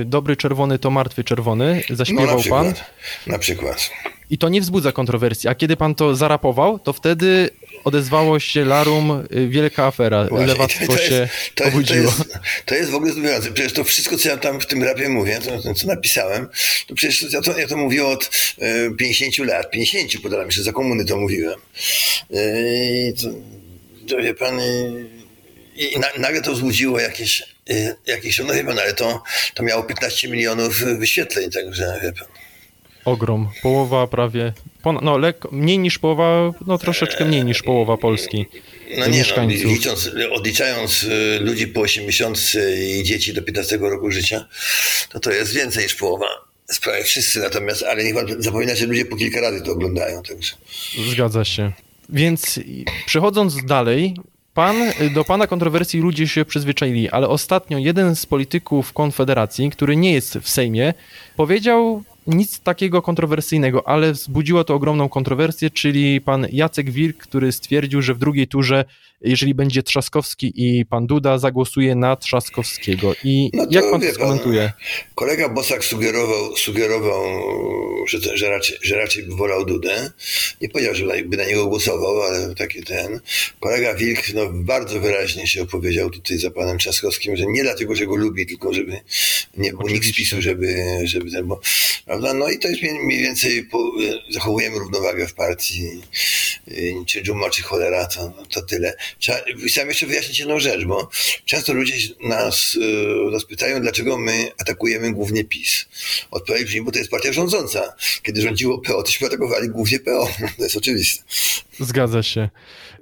y, 0.00 0.04
dobry 0.04 0.36
czerwony 0.36 0.78
to 0.78 0.90
martwy 0.90 1.24
czerwony, 1.24 1.82
No, 1.90 1.96
zaśpiewał 1.96 2.26
na 2.26 2.32
pan 2.32 2.40
przykład. 2.40 2.90
Na 3.26 3.38
przykład. 3.38 3.90
i 4.30 4.38
to 4.38 4.48
nie 4.48 4.60
wzbudza 4.60 4.92
kontrowersji, 4.92 5.48
a 5.48 5.54
kiedy 5.54 5.76
pan 5.76 5.94
to 5.94 6.16
zarapował, 6.16 6.78
to 6.78 6.92
wtedy 6.92 7.50
odezwało 7.84 8.40
się 8.40 8.64
larum, 8.64 9.24
y, 9.36 9.48
wielka 9.48 9.86
afera, 9.86 10.24
Właśnie. 10.28 10.46
lewactwo 10.46 10.86
To 10.86 10.92
jest- 10.92 11.04
się 11.04 11.10
to 11.10 11.22
jest, 11.24 11.54
to, 11.54 11.64
obudziło. 11.64 12.04
jest, 12.04 12.38
to 12.66 12.74
jest 12.74 12.90
w 12.90 12.94
ogóle 12.94 13.12
zdumiewające. 13.12 13.52
Przecież 13.52 13.72
to 13.72 13.84
wszystko, 13.84 14.18
co 14.18 14.28
ja 14.28 14.36
tam 14.36 14.60
w 14.60 14.66
tym 14.66 14.82
rapie 14.84 15.08
mówię, 15.08 15.40
to, 15.44 15.62
to 15.62 15.74
co 15.74 15.86
napisałem, 15.86 16.48
to 16.86 16.94
przecież 16.94 17.32
ja 17.32 17.40
to, 17.42 17.58
ja 17.58 17.66
to 17.68 17.76
mówię 17.76 18.06
od 18.06 18.30
e, 18.58 18.90
50 18.98 19.38
lat. 19.38 19.70
50 19.70 20.22
podałem 20.22 20.46
jeszcze 20.46 20.62
za 20.62 20.72
komuny 20.72 21.04
to 21.04 21.16
mówiłem. 21.16 21.60
I 22.30 23.12
to, 23.22 23.28
to 24.08 24.22
wie 24.22 24.34
pan, 24.34 24.60
i, 25.76 25.92
i 25.94 25.98
na, 25.98 26.06
nagle 26.18 26.42
to 26.42 26.52
wzbudziło 26.52 27.00
jakieś, 27.00 27.42
jakieś, 28.06 28.38
no 28.38 28.54
wie 28.54 28.64
pan, 28.64 28.78
ale 28.78 28.92
to, 28.94 29.22
to 29.54 29.62
miało 29.62 29.82
15 29.82 30.28
milionów 30.28 30.78
wyświetleń, 30.98 31.50
także 31.50 32.00
wie 32.02 32.12
pan. 32.12 32.28
Ogrom. 33.04 33.48
Połowa 33.62 34.06
prawie. 34.06 34.52
Pon- 34.82 34.98
no, 35.02 35.18
lekko, 35.18 35.48
mniej 35.52 35.78
niż 35.78 35.98
połowa, 35.98 36.52
no 36.66 36.78
troszeczkę 36.78 37.24
mniej 37.24 37.44
niż 37.44 37.62
połowa 37.62 37.96
Polski. 37.96 38.46
No 38.90 38.96
nie, 38.96 39.10
no, 39.10 39.16
mieszkańców. 39.16 39.70
licząc, 39.70 40.10
odliczając 40.32 41.02
y, 41.02 41.38
ludzi 41.40 41.66
po 41.66 41.80
80 41.80 42.52
i 42.98 43.02
dzieci 43.02 43.34
do 43.34 43.42
15 43.42 43.76
roku 43.76 44.10
życia, 44.10 44.48
to 45.10 45.20
to 45.20 45.30
jest 45.30 45.54
więcej 45.54 45.82
niż 45.82 45.94
połowa. 45.94 46.26
Prawie 46.82 47.04
wszyscy 47.04 47.40
natomiast, 47.40 47.82
ale 47.82 48.04
niech 48.04 48.14
pan 48.14 48.42
zapomina, 48.42 48.74
że 48.74 48.86
ludzie 48.86 49.04
po 49.04 49.16
kilka 49.16 49.40
razy 49.40 49.62
to 49.62 49.72
oglądają. 49.72 50.22
Także. 50.22 50.54
Zgadza 51.10 51.44
się. 51.44 51.72
Więc 52.08 52.60
przechodząc 53.06 53.64
dalej, 53.64 54.14
pan, 54.54 54.76
do 55.14 55.24
pana 55.24 55.46
kontrowersji 55.46 56.00
ludzie 56.00 56.28
się 56.28 56.44
przyzwyczaili, 56.44 57.10
ale 57.10 57.28
ostatnio 57.28 57.78
jeden 57.78 58.16
z 58.16 58.26
polityków 58.26 58.92
Konfederacji, 58.92 59.70
który 59.70 59.96
nie 59.96 60.12
jest 60.12 60.38
w 60.38 60.48
Sejmie, 60.48 60.94
powiedział 61.36 62.02
nic 62.26 62.60
takiego 62.60 63.02
kontrowersyjnego, 63.02 63.88
ale 63.88 64.12
wzbudziło 64.12 64.64
to 64.64 64.74
ogromną 64.74 65.08
kontrowersję, 65.08 65.70
czyli 65.70 66.20
pan 66.20 66.46
Jacek 66.52 66.90
Wilk, 66.90 67.16
który 67.16 67.52
stwierdził, 67.52 68.02
że 68.02 68.14
w 68.14 68.18
drugiej 68.18 68.48
turze, 68.48 68.84
jeżeli 69.20 69.54
będzie 69.54 69.82
Trzaskowski 69.82 70.52
i 70.56 70.86
pan 70.86 71.06
Duda, 71.06 71.38
zagłosuje 71.38 71.94
na 71.94 72.16
Trzaskowskiego. 72.16 73.14
I 73.24 73.50
No 73.54 73.66
jak 73.70 73.90
pan 73.90 74.00
to 74.00 74.12
skomentuje? 74.12 74.72
Kolega 75.14 75.48
Bosak 75.48 75.84
sugerował, 75.84 76.56
sugerował 76.56 77.22
że, 78.06 78.20
to- 78.20 78.36
że, 78.36 78.50
raczej, 78.50 78.76
że 78.82 78.96
raczej 78.96 79.22
by 79.24 79.36
wolał 79.36 79.64
Dudę. 79.66 80.10
Nie 80.60 80.68
powiedział, 80.68 80.94
że 80.94 81.06
by 81.24 81.36
na 81.36 81.44
niego 81.44 81.66
głosował, 81.66 82.22
ale 82.22 82.54
taki 82.54 82.82
ten. 82.82 83.20
Kolega 83.60 83.94
Wilk 83.94 84.34
no, 84.34 84.42
bardzo 84.52 85.00
wyraźnie 85.00 85.46
się 85.46 85.62
opowiedział 85.62 86.10
tutaj 86.10 86.38
za 86.38 86.50
panem 86.50 86.78
Trzaskowskim, 86.78 87.36
że 87.36 87.44
nie 87.46 87.62
dlatego, 87.62 87.94
że 87.94 88.06
go 88.06 88.16
lubi, 88.16 88.46
tylko 88.46 88.72
żeby 88.72 89.00
nie 89.56 89.72
był 89.72 89.88
nikt 89.88 90.06
z 90.06 90.12
PiSu, 90.12 90.42
żeby, 90.42 90.76
żeby 91.04 91.30
ten, 91.30 91.46
bo, 91.46 91.60
prawda? 92.12 92.34
No 92.34 92.48
i 92.48 92.58
to 92.58 92.68
jest 92.68 92.82
mniej, 92.82 93.22
więcej, 93.22 93.68
zachowujemy 94.30 94.78
równowagę 94.78 95.26
w 95.26 95.34
partii, 95.34 96.02
y, 96.68 96.94
czy 97.06 97.22
dżuma, 97.22 97.50
czy 97.50 97.62
cholera, 97.62 98.06
to, 98.06 98.32
to 98.50 98.62
tyle. 98.62 98.94
Trzeba, 99.18 99.38
chciałem 99.66 99.88
jeszcze 99.88 100.06
wyjaśnić 100.06 100.38
jedną 100.38 100.60
rzecz, 100.60 100.84
bo 100.84 101.10
często 101.44 101.72
ludzie 101.72 101.94
nas, 102.20 102.74
y, 102.74 103.30
nas 103.30 103.44
pytają, 103.44 103.80
dlaczego 103.80 104.18
my 104.18 104.50
atakujemy 104.58 105.12
głównie 105.12 105.44
PiS. 105.44 105.84
Odpowiedź 106.30 106.64
brzmi, 106.64 106.82
bo 106.82 106.92
to 106.92 106.98
jest 106.98 107.10
partia 107.10 107.32
rządząca. 107.32 107.94
Kiedy 108.22 108.42
rządziło 108.42 108.78
PO, 108.78 109.02
tośmy 109.02 109.26
atakowali 109.26 109.68
głównie 109.68 110.00
PO. 110.00 110.28
To 110.56 110.64
jest 110.64 110.76
oczywiste. 110.76 111.22
Zgadza 111.84 112.22
się. 112.22 112.48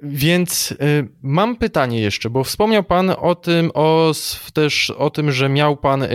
Więc 0.03 0.71
y, 0.71 0.75
mam 1.21 1.55
pytanie 1.55 2.01
jeszcze, 2.01 2.29
bo 2.29 2.43
wspomniał 2.43 2.83
pan 2.83 3.09
o 3.09 3.35
tym, 3.35 3.71
o, 3.73 4.11
też 4.53 4.89
o 4.89 5.09
tym, 5.09 5.31
że 5.31 5.49
miał 5.49 5.77
pan 5.77 6.03
y, 6.03 6.09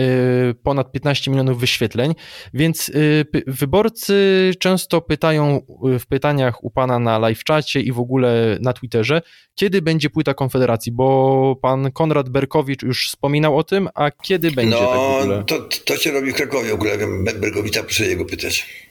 ponad 0.63 0.91
15 0.91 1.31
milionów 1.31 1.59
wyświetleń, 1.59 2.15
więc 2.53 2.89
y, 2.89 3.25
wyborcy 3.47 4.51
często 4.59 5.01
pytają 5.01 5.61
y, 5.95 5.99
w 5.99 6.05
pytaniach 6.05 6.63
u 6.63 6.71
pana 6.71 6.99
na 6.99 7.19
live 7.19 7.43
czacie 7.43 7.81
i 7.81 7.91
w 7.91 7.99
ogóle 7.99 8.57
na 8.61 8.73
Twitterze, 8.73 9.21
kiedy 9.55 9.81
będzie 9.81 10.09
płyta 10.09 10.33
Konfederacji, 10.33 10.91
bo 10.91 11.55
pan 11.61 11.91
Konrad 11.91 12.29
Berkowicz 12.29 12.83
już 12.83 13.07
wspominał 13.07 13.57
o 13.57 13.63
tym, 13.63 13.89
a 13.95 14.11
kiedy 14.11 14.51
będzie 14.51 14.77
tak 14.77 14.87
w 14.87 14.93
No, 14.93 15.17
ogóle? 15.19 15.43
to, 15.43 15.59
to 15.85 15.97
się 15.97 16.11
robi 16.11 16.31
w 16.31 16.35
Krakowie, 16.35 16.73
u 16.75 16.77
kolegi 16.77 17.03
Bergowicza, 17.39 17.83
proszę 17.83 18.05
jego 18.05 18.25
pytać. 18.25 18.86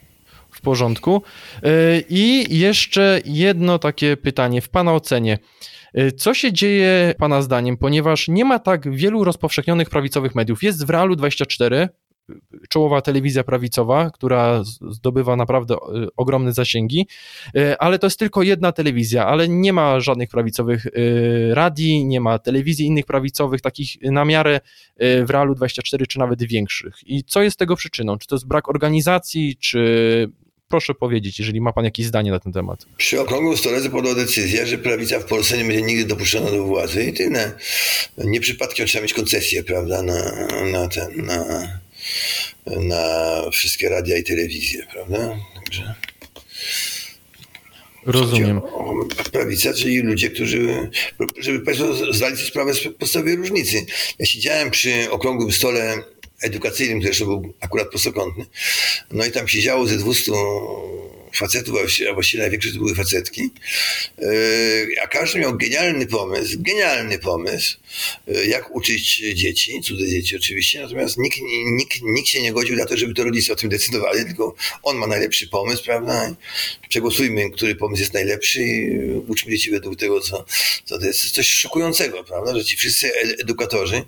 W 0.56 0.60
porządku. 0.60 1.22
Y, 1.64 2.04
I 2.08 2.58
jeszcze 2.58 3.20
jedno 3.24 3.78
takie 3.78 4.16
pytanie 4.16 4.60
w 4.60 4.68
Pana 4.68 4.94
ocenie. 4.94 5.38
Y, 5.98 6.12
Co 6.12 6.34
się 6.34 6.52
dzieje 6.52 7.14
Pana 7.18 7.42
zdaniem, 7.42 7.76
ponieważ 7.76 8.28
nie 8.28 8.44
ma 8.44 8.58
tak 8.58 8.94
wielu 8.94 9.24
rozpowszechnionych 9.24 9.90
prawicowych 9.90 10.34
mediów? 10.34 10.62
Jest 10.62 10.86
w 10.86 10.90
Realu 10.90 11.16
24, 11.16 11.88
y, 12.30 12.34
czołowa 12.68 13.02
telewizja 13.02 13.44
prawicowa, 13.44 14.10
która 14.10 14.62
zdobywa 14.90 15.36
naprawdę 15.36 15.74
y, 15.74 15.78
ogromne 16.16 16.52
zasięgi, 16.52 17.06
ale 17.78 17.98
to 17.98 18.06
jest 18.06 18.18
tylko 18.18 18.42
jedna 18.42 18.72
telewizja, 18.72 19.26
ale 19.26 19.48
nie 19.48 19.72
ma 19.72 20.00
żadnych 20.00 20.28
prawicowych 20.28 20.86
radii, 21.50 22.04
nie 22.04 22.20
ma 22.20 22.38
telewizji 22.38 22.86
innych 22.86 23.06
prawicowych, 23.06 23.60
takich 23.60 24.02
na 24.02 24.24
miarę 24.24 24.60
w 25.00 25.26
Realu 25.28 25.54
24, 25.54 26.06
czy 26.06 26.18
nawet 26.18 26.42
większych. 26.42 26.94
I 27.06 27.24
co 27.24 27.42
jest 27.42 27.58
tego 27.58 27.76
przyczyną? 27.76 28.18
Czy 28.18 28.26
to 28.26 28.34
jest 28.34 28.46
brak 28.46 28.68
organizacji, 28.68 29.56
czy 29.56 30.30
proszę 30.68 30.94
powiedzieć, 30.94 31.38
jeżeli 31.38 31.60
ma 31.60 31.72
pan 31.72 31.84
jakieś 31.84 32.06
zdanie 32.06 32.30
na 32.30 32.40
ten 32.40 32.52
temat. 32.52 32.86
Przy 32.96 33.20
okrągłym 33.20 33.56
stole 33.56 33.80
zapadła 33.80 34.14
decyzja, 34.14 34.66
że 34.66 34.78
prawica 34.78 35.20
w 35.20 35.24
Polsce 35.24 35.58
nie 35.58 35.64
będzie 35.64 35.82
nigdy 35.82 36.04
dopuszczona 36.04 36.50
do 36.50 36.64
władzy 36.64 37.04
i 37.04 37.12
tyle. 37.12 37.52
Nie 38.18 38.40
przypadkiem 38.40 38.86
trzeba 38.86 39.02
mieć 39.02 39.14
koncesję, 39.14 39.64
prawda, 39.64 40.02
na, 40.02 40.46
na 40.72 40.88
ten, 40.88 41.26
na, 41.26 41.68
na 42.66 43.42
wszystkie 43.50 43.88
radia 43.88 44.16
i 44.16 44.24
telewizje, 44.24 44.86
prawda? 44.92 45.36
Także 45.54 45.94
Rozumiem. 48.06 48.60
Prawica, 49.32 49.74
czyli 49.74 50.00
ludzie, 50.00 50.30
którzy, 50.30 50.90
żeby 51.38 51.60
Państwo 51.60 52.12
zdali 52.12 52.36
sobie 52.36 52.48
sprawę 52.48 52.74
z 52.74 52.88
podstawowej 52.98 53.36
różnicy. 53.36 53.86
Ja 54.18 54.26
siedziałem 54.26 54.70
przy 54.70 55.10
okrągłym 55.10 55.52
stole 55.52 56.02
edukacyjnym, 56.42 56.98
który 56.98 57.08
jeszcze 57.08 57.24
był 57.24 57.54
akurat 57.60 57.88
prostokątny, 57.88 58.46
no 59.10 59.24
i 59.24 59.30
tam 59.30 59.48
siedziało 59.48 59.86
ze 59.86 59.96
200 59.96 60.32
facetów, 61.34 61.74
a 62.10 62.14
właściwie- 62.14 62.42
największe 62.42 62.72
to 62.72 62.78
były 62.78 62.94
facetki, 62.94 63.50
Yy, 64.18 65.02
a 65.02 65.06
każdy 65.06 65.38
miał 65.38 65.56
genialny 65.56 66.06
pomysł, 66.06 66.56
genialny 66.58 67.18
pomysł, 67.18 67.76
yy, 68.26 68.46
jak 68.46 68.76
uczyć 68.76 69.16
dzieci, 69.34 69.80
cudze 69.82 70.08
dzieci 70.08 70.36
oczywiście, 70.36 70.80
natomiast 70.82 71.18
nikt, 71.18 71.38
nikt, 71.78 72.02
nikt 72.02 72.28
się 72.28 72.42
nie 72.42 72.52
godził 72.52 72.76
na 72.76 72.84
to, 72.86 72.96
żeby 72.96 73.14
to 73.14 73.24
rodzice 73.24 73.52
o 73.52 73.56
tym 73.56 73.70
decydowali, 73.70 74.24
tylko 74.24 74.54
on 74.82 74.96
ma 74.96 75.06
najlepszy 75.06 75.48
pomysł, 75.48 75.84
prawda? 75.84 76.36
Przegłosujmy, 76.88 77.50
który 77.50 77.74
pomysł 77.74 78.00
jest 78.02 78.14
najlepszy 78.14 78.62
i 78.62 78.98
uczmy 79.26 79.50
dzieci 79.52 79.70
według 79.70 79.96
tego, 79.96 80.20
co, 80.20 80.44
co 80.84 80.98
to 80.98 81.06
jest 81.06 81.30
coś 81.30 81.48
szokującego, 81.48 82.24
prawda? 82.24 82.56
Że 82.56 82.64
ci 82.64 82.76
wszyscy 82.76 83.06
ed- 83.06 83.40
edukatorzy 83.40 84.02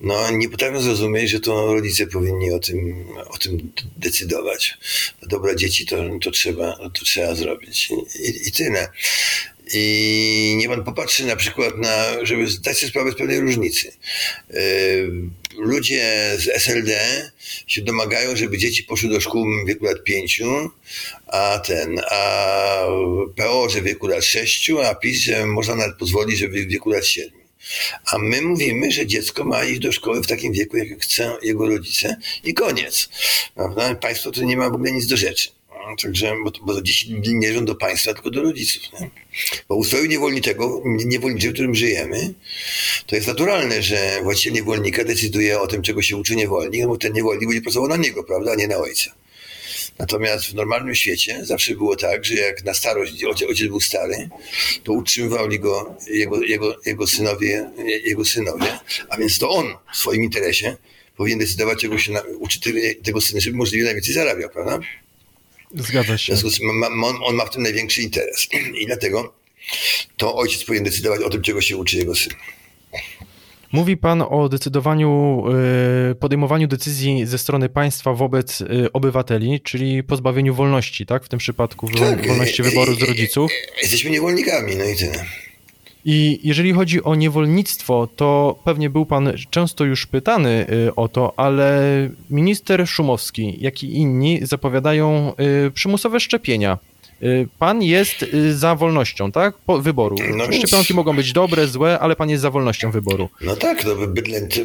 no, 0.00 0.30
nie 0.30 0.48
potrafią 0.48 0.80
zrozumieć, 0.80 1.30
że 1.30 1.40
to 1.40 1.74
rodzice 1.74 2.06
powinni 2.06 2.50
o 2.50 2.58
tym, 2.58 3.04
o 3.28 3.38
tym 3.38 3.72
decydować. 3.96 4.78
Dobra 5.22 5.54
dzieci 5.54 5.86
to, 5.86 5.96
to, 6.22 6.30
trzeba, 6.38 6.76
to 6.76 7.04
trzeba 7.04 7.34
zrobić. 7.34 7.90
I, 7.90 8.48
i, 8.48 8.52
tyle. 8.52 8.88
I 9.72 10.54
nie 10.58 10.68
pan 10.68 10.84
popatrzy 10.84 11.26
na 11.26 11.36
przykład 11.36 11.78
na, 11.78 12.26
żeby 12.26 12.46
zdać 12.46 12.78
sobie 12.78 12.90
sprawę 12.90 13.12
z 13.12 13.14
pewnej 13.14 13.40
różnicy. 13.40 13.92
Yy, 14.50 14.58
Ludzie 15.58 16.36
z 16.38 16.48
SLD 16.48 17.30
się 17.66 17.82
domagają, 17.82 18.36
żeby 18.36 18.58
dzieci 18.58 18.84
poszły 18.84 19.10
do 19.10 19.20
szkół 19.20 19.46
w 19.64 19.68
wieku 19.68 19.84
lat 19.84 20.04
pięciu, 20.04 20.70
a 21.26 21.58
ten, 21.58 22.00
a 22.10 22.86
PO, 23.36 23.68
że 23.68 23.80
w 23.80 23.84
wieku 23.84 24.06
lat 24.06 24.24
sześciu, 24.24 24.80
a 24.80 24.94
PiS, 24.94 25.20
że 25.20 25.46
można 25.46 25.74
nawet 25.74 25.96
pozwolić, 25.96 26.38
żeby 26.38 26.64
w 26.64 26.68
wieku 26.68 26.90
lat 26.90 27.06
siedmiu. 27.06 27.38
A 28.12 28.18
my 28.18 28.42
mówimy, 28.42 28.92
że 28.92 29.06
dziecko 29.06 29.44
ma 29.44 29.64
iść 29.64 29.80
do 29.80 29.92
szkoły 29.92 30.22
w 30.22 30.26
takim 30.26 30.52
wieku, 30.52 30.76
jak 30.76 31.00
chcą 31.00 31.38
jego 31.42 31.68
rodzice 31.68 32.16
i 32.44 32.54
koniec. 32.54 33.08
Prawda? 33.54 33.94
Państwo 33.94 34.30
to 34.30 34.42
nie 34.42 34.56
ma 34.56 34.70
w 34.70 34.74
ogóle 34.74 34.92
nic 34.92 35.06
do 35.06 35.16
rzeczy. 35.16 35.57
Także, 35.96 36.34
bo, 36.44 36.52
bo 36.62 36.82
dzieci 36.82 37.14
nie 37.14 37.40
należą 37.40 37.64
do 37.64 37.74
państwa, 37.74 38.14
tylko 38.14 38.30
do 38.30 38.42
rodziców. 38.42 38.82
Nie? 39.00 39.10
Bo 39.68 39.76
ustroju 39.76 40.06
niewolniczego, 40.06 40.82
niewolniczego, 40.84 41.50
w 41.50 41.54
którym 41.54 41.74
żyjemy, 41.74 42.34
to 43.06 43.16
jest 43.16 43.28
naturalne, 43.28 43.82
że 43.82 44.20
właściciel 44.22 44.52
niewolnika 44.52 45.04
decyduje 45.04 45.60
o 45.60 45.66
tym, 45.66 45.82
czego 45.82 46.02
się 46.02 46.16
uczy 46.16 46.36
niewolnik, 46.36 46.82
no 46.82 46.88
bo 46.88 46.96
ten 46.96 47.12
niewolnik 47.12 47.48
będzie 47.48 47.62
pracował 47.62 47.88
na 47.88 47.96
niego, 47.96 48.24
prawda, 48.24 48.52
a 48.52 48.54
nie 48.54 48.68
na 48.68 48.76
ojca. 48.76 49.14
Natomiast 49.98 50.44
w 50.44 50.54
normalnym 50.54 50.94
świecie 50.94 51.46
zawsze 51.46 51.74
było 51.74 51.96
tak, 51.96 52.24
że 52.24 52.34
jak 52.34 52.64
na 52.64 52.74
starość 52.74 53.24
ojciec, 53.24 53.48
ojciec 53.48 53.68
był 53.68 53.80
stary, 53.80 54.28
to 54.84 54.92
utrzymywali 54.92 55.60
go 55.60 55.96
jego, 56.06 56.42
jego, 56.42 56.76
jego, 56.86 57.06
synowie, 57.06 57.70
jego 58.04 58.24
synowie, 58.24 58.78
a 59.08 59.16
więc 59.16 59.38
to 59.38 59.50
on 59.50 59.74
w 59.92 59.96
swoim 59.96 60.22
interesie 60.22 60.76
powinien 61.16 61.38
decydować, 61.38 61.80
czego 61.80 61.98
się 61.98 62.12
na, 62.12 62.22
uczy 62.38 62.60
tego 63.04 63.20
syna, 63.20 63.40
żeby 63.40 63.56
możliwie 63.56 63.84
najwięcej 63.84 64.14
zarabiał, 64.14 64.50
prawda? 64.50 64.80
Zgadza 65.74 66.16
W 66.16 66.20
się. 66.20 66.36
związku 66.36 66.50
z 66.50 66.58
tym 66.58 66.84
on, 67.24 67.36
ma 67.36 67.44
w 67.44 67.50
tym 67.50 67.62
największy 67.62 68.02
interes. 68.02 68.48
I 68.82 68.86
dlatego 68.86 69.32
to 70.16 70.36
ojciec 70.36 70.64
powinien 70.64 70.84
decydować 70.84 71.20
o 71.20 71.30
tym, 71.30 71.42
czego 71.42 71.60
się 71.60 71.76
uczy 71.76 71.96
jego 71.96 72.14
syn. 72.14 72.32
Mówi 73.72 73.96
pan 73.96 74.22
o 74.22 74.48
decydowaniu, 74.48 75.44
y, 76.10 76.14
podejmowaniu 76.14 76.68
decyzji 76.68 77.26
ze 77.26 77.38
strony 77.38 77.68
państwa 77.68 78.12
wobec 78.12 78.60
y, 78.60 78.92
obywateli, 78.92 79.60
czyli 79.60 80.02
pozbawieniu 80.02 80.54
wolności, 80.54 81.06
tak? 81.06 81.24
W 81.24 81.28
tym 81.28 81.38
przypadku 81.38 81.88
Tak, 81.90 82.26
wolności 82.26 82.62
e, 82.62 82.64
wyboru 82.64 82.92
e, 82.92 82.94
z 82.94 83.02
rodziców. 83.02 83.50
Jesteśmy 83.82 84.10
niewolnikami, 84.10 84.76
no 84.76 84.84
i 84.84 84.96
tyle. 84.96 85.24
I 86.04 86.40
jeżeli 86.42 86.72
chodzi 86.72 87.02
o 87.02 87.14
niewolnictwo, 87.14 88.08
to 88.16 88.58
pewnie 88.64 88.90
był 88.90 89.06
pan 89.06 89.32
często 89.50 89.84
już 89.84 90.06
pytany 90.06 90.66
y, 90.88 90.94
o 90.94 91.08
to, 91.08 91.32
ale 91.36 91.80
minister 92.30 92.88
Szumowski, 92.88 93.56
jak 93.60 93.82
i 93.82 93.94
inni 93.96 94.38
zapowiadają 94.42 95.32
y, 95.66 95.70
przymusowe 95.70 96.20
szczepienia. 96.20 96.78
Y, 97.22 97.48
Pan 97.58 97.82
jest 97.82 98.22
y, 98.22 98.56
za 98.56 98.74
wolnością, 98.74 99.32
tak? 99.32 99.54
Po 99.58 99.82
wyboru. 99.82 100.16
No 100.36 100.52
Szczepionki 100.52 100.94
mogą 100.94 101.16
być 101.16 101.32
dobre, 101.32 101.66
złe, 101.66 101.98
ale 101.98 102.16
pan 102.16 102.30
jest 102.30 102.42
za 102.42 102.50
wolnością 102.50 102.90
wyboru. 102.90 103.28
No 103.40 103.56
tak, 103.56 103.84
no 103.84 103.94
bydlęt, 103.94 104.60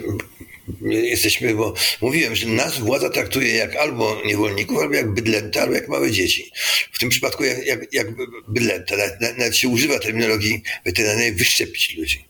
jesteśmy, 0.82 1.56
bo 1.56 1.74
mówiłem, 2.02 2.36
że 2.36 2.48
nas 2.48 2.80
władza 2.80 3.10
traktuje 3.10 3.56
jak 3.56 3.76
albo 3.76 4.22
niewolników, 4.26 4.78
albo 4.80 4.96
jak 4.96 5.14
bydlęta, 5.14 5.62
albo 5.62 5.74
jak 5.74 5.88
małe 5.88 6.12
dzieci. 6.12 6.52
W 6.92 7.00
tym 7.00 7.10
przypadku 7.10 7.44
jak, 7.44 7.66
jak, 7.66 7.94
jak 7.94 8.08
bydlęta. 8.48 8.98
Nawet, 8.98 9.38
nawet 9.38 9.58
się 9.58 9.68
używa 9.68 10.00
terminologii 10.00 10.62
weterynaryjnej 10.86 11.34
wyszczepić 11.34 11.98
ludzi. 11.98 12.26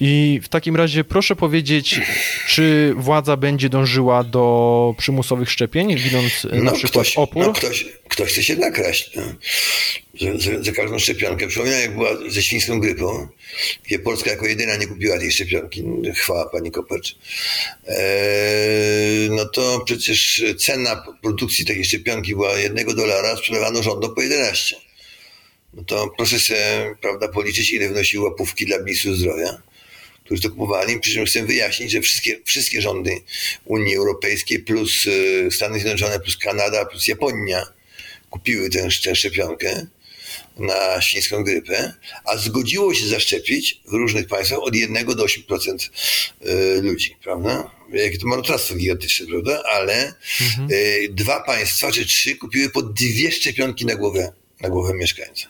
I 0.00 0.40
w 0.42 0.48
takim 0.48 0.76
razie 0.76 1.04
proszę 1.04 1.36
powiedzieć, 1.36 2.00
czy 2.48 2.94
władza 2.96 3.36
będzie 3.36 3.68
dążyła 3.68 4.24
do 4.24 4.94
przymusowych 4.98 5.50
szczepień, 5.50 5.96
widząc 5.96 6.46
e, 6.52 6.56
na 6.56 6.72
przykład 6.72 6.90
ktoś, 6.90 7.16
opór? 7.16 7.46
No, 7.46 7.52
ktoś, 7.52 7.86
ktoś 8.14 8.32
chce 8.32 8.44
się 8.44 8.56
nakraść. 8.56 9.10
No. 9.16 9.22
Że 10.62 10.72
każdą 10.72 10.98
szczepionkę. 10.98 11.48
Przypominam, 11.48 11.80
jak 11.80 11.94
była 11.94 12.10
ze 12.28 12.42
świńską 12.42 12.80
grypą, 12.80 13.28
gdzie 13.84 13.98
Polska 13.98 14.30
jako 14.30 14.46
jedyna 14.46 14.76
nie 14.76 14.86
kupiła 14.86 15.18
tej 15.18 15.32
szczepionki. 15.32 15.84
Chwała 16.14 16.48
pani 16.48 16.70
Kopacz. 16.70 17.16
Eee, 17.88 19.30
no 19.30 19.44
to 19.44 19.80
przecież 19.86 20.44
cena 20.58 21.04
produkcji 21.22 21.64
takiej 21.64 21.84
szczepionki 21.84 22.34
była 22.34 22.58
jednego 22.58 22.94
dolara, 22.94 23.36
sprzedawano 23.36 23.82
rządom 23.82 24.14
po 24.14 24.22
11. 24.22 24.76
No 25.74 25.84
to 25.84 26.10
proszę 26.16 26.40
sobie, 26.40 26.96
prawda, 27.00 27.28
policzyć, 27.28 27.72
ile 27.72 27.88
wynosiły 27.88 28.24
łapówki 28.24 28.66
dla 28.66 28.78
ministrów 28.78 29.16
zdrowia 29.16 29.62
którzy 30.24 30.42
to 30.42 30.50
kupowali. 30.50 31.00
Przy 31.00 31.12
czym 31.12 31.26
chcę 31.26 31.42
wyjaśnić, 31.42 31.90
że 31.90 32.00
wszystkie, 32.00 32.40
wszystkie 32.44 32.80
rządy 32.80 33.20
Unii 33.64 33.96
Europejskiej 33.96 34.58
plus 34.58 35.06
y, 35.06 35.48
Stany 35.50 35.80
Zjednoczone, 35.80 36.20
plus 36.20 36.36
Kanada, 36.36 36.84
plus 36.84 37.06
Japonia 37.06 37.66
kupiły 38.34 38.70
tę, 38.70 38.88
tę 39.04 39.16
szczepionkę 39.16 39.86
na 40.58 41.00
świńską 41.00 41.44
grypę, 41.44 41.94
a 42.24 42.36
zgodziło 42.36 42.94
się 42.94 43.06
zaszczepić 43.06 43.80
w 43.88 43.92
różnych 43.92 44.26
państwach 44.26 44.58
od 44.58 44.74
1 44.76 45.06
do 45.06 45.24
8% 45.24 45.90
y, 46.46 46.82
ludzi, 46.82 47.16
prawda? 47.22 47.70
Jakie 47.92 48.18
to 48.18 48.26
marnotrawstwo 48.26 48.74
gigantyczne, 48.74 49.26
prawda? 49.26 49.62
Ale 49.72 50.12
y, 50.70 51.08
dwa 51.10 51.40
państwa 51.40 51.92
czy 51.92 52.06
trzy 52.06 52.36
kupiły 52.36 52.70
po 52.70 52.82
dwie 52.82 53.32
szczepionki 53.32 53.86
na 53.86 53.94
głowę, 53.94 54.32
na 54.60 54.68
głowę 54.68 54.94
mieszkańca. 54.94 55.48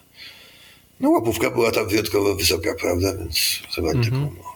No 1.00 1.10
łapówka 1.10 1.50
była 1.50 1.70
tam 1.70 1.88
wyjątkowo 1.88 2.34
wysoka, 2.34 2.74
prawda? 2.80 3.16
Więc 3.16 3.60
zobaczcie 3.74 4.04
taką 4.04 4.26
umowę. 4.26 4.54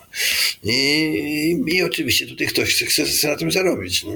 I, 0.65 1.65
i, 1.67 1.83
oczywiście 1.83 2.27
tutaj 2.27 2.47
ktoś 2.47 2.75
chce, 2.75 3.05
chce, 3.05 3.29
na 3.29 3.37
tym 3.37 3.53
zarobić. 3.53 4.05
No. 4.05 4.13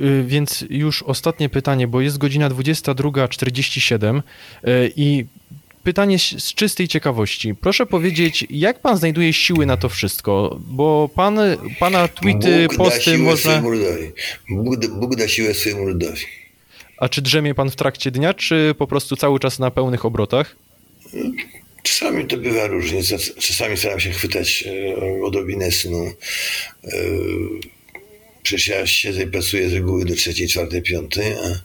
Y, 0.00 0.24
Więc 0.26 0.64
już 0.70 1.02
ostatnie 1.02 1.48
pytanie, 1.48 1.88
bo 1.88 2.00
jest 2.00 2.18
godzina 2.18 2.50
22.47 2.50 4.18
y, 4.68 4.92
i 4.96 5.24
pytanie 5.84 6.18
z 6.18 6.54
czystej 6.54 6.88
ciekawości. 6.88 7.54
Proszę 7.54 7.86
powiedzieć, 7.86 8.46
jak 8.50 8.80
pan 8.80 8.96
znajduje 8.96 9.32
siły 9.32 9.66
na 9.66 9.76
to 9.76 9.88
wszystko? 9.88 10.58
Bo 10.60 11.10
pan, 11.14 11.38
pana 11.78 12.08
tweety, 12.08 12.66
Bóg 12.68 12.76
posty 12.76 13.18
można... 13.18 13.62
Bóg, 14.50 14.76
da- 14.76 14.88
Bóg 14.88 15.16
da 15.16 15.28
siłę 15.28 15.54
swojemu 15.54 15.84
ludowi. 15.84 16.22
A 16.98 17.08
czy 17.08 17.22
drzemie 17.22 17.54
pan 17.54 17.70
w 17.70 17.76
trakcie 17.76 18.10
dnia, 18.10 18.34
czy 18.34 18.74
po 18.78 18.86
prostu 18.86 19.16
cały 19.16 19.40
czas 19.40 19.58
na 19.58 19.70
pełnych 19.70 20.04
obrotach? 20.04 20.56
Czasami 21.82 22.26
to 22.26 22.36
bywa 22.36 22.66
różnie. 22.66 23.02
Czas- 23.04 23.34
Czasami 23.38 23.76
staram 23.76 24.00
się 24.00 24.10
chwytać 24.10 24.64
e, 24.66 25.22
odrobinę 25.24 25.70
snu. 25.70 26.12
E, 28.42 28.44
Przecież 28.44 28.68
ja 28.68 28.86
siedzę 28.86 29.22
i 29.22 29.26
pracuję 29.26 29.68
z 29.70 29.72
reguły 29.72 30.04
do 30.04 30.14
trzeciej, 30.14 30.48
czwartej, 30.48 30.82
piątej, 30.82 31.32
a, 31.32 31.60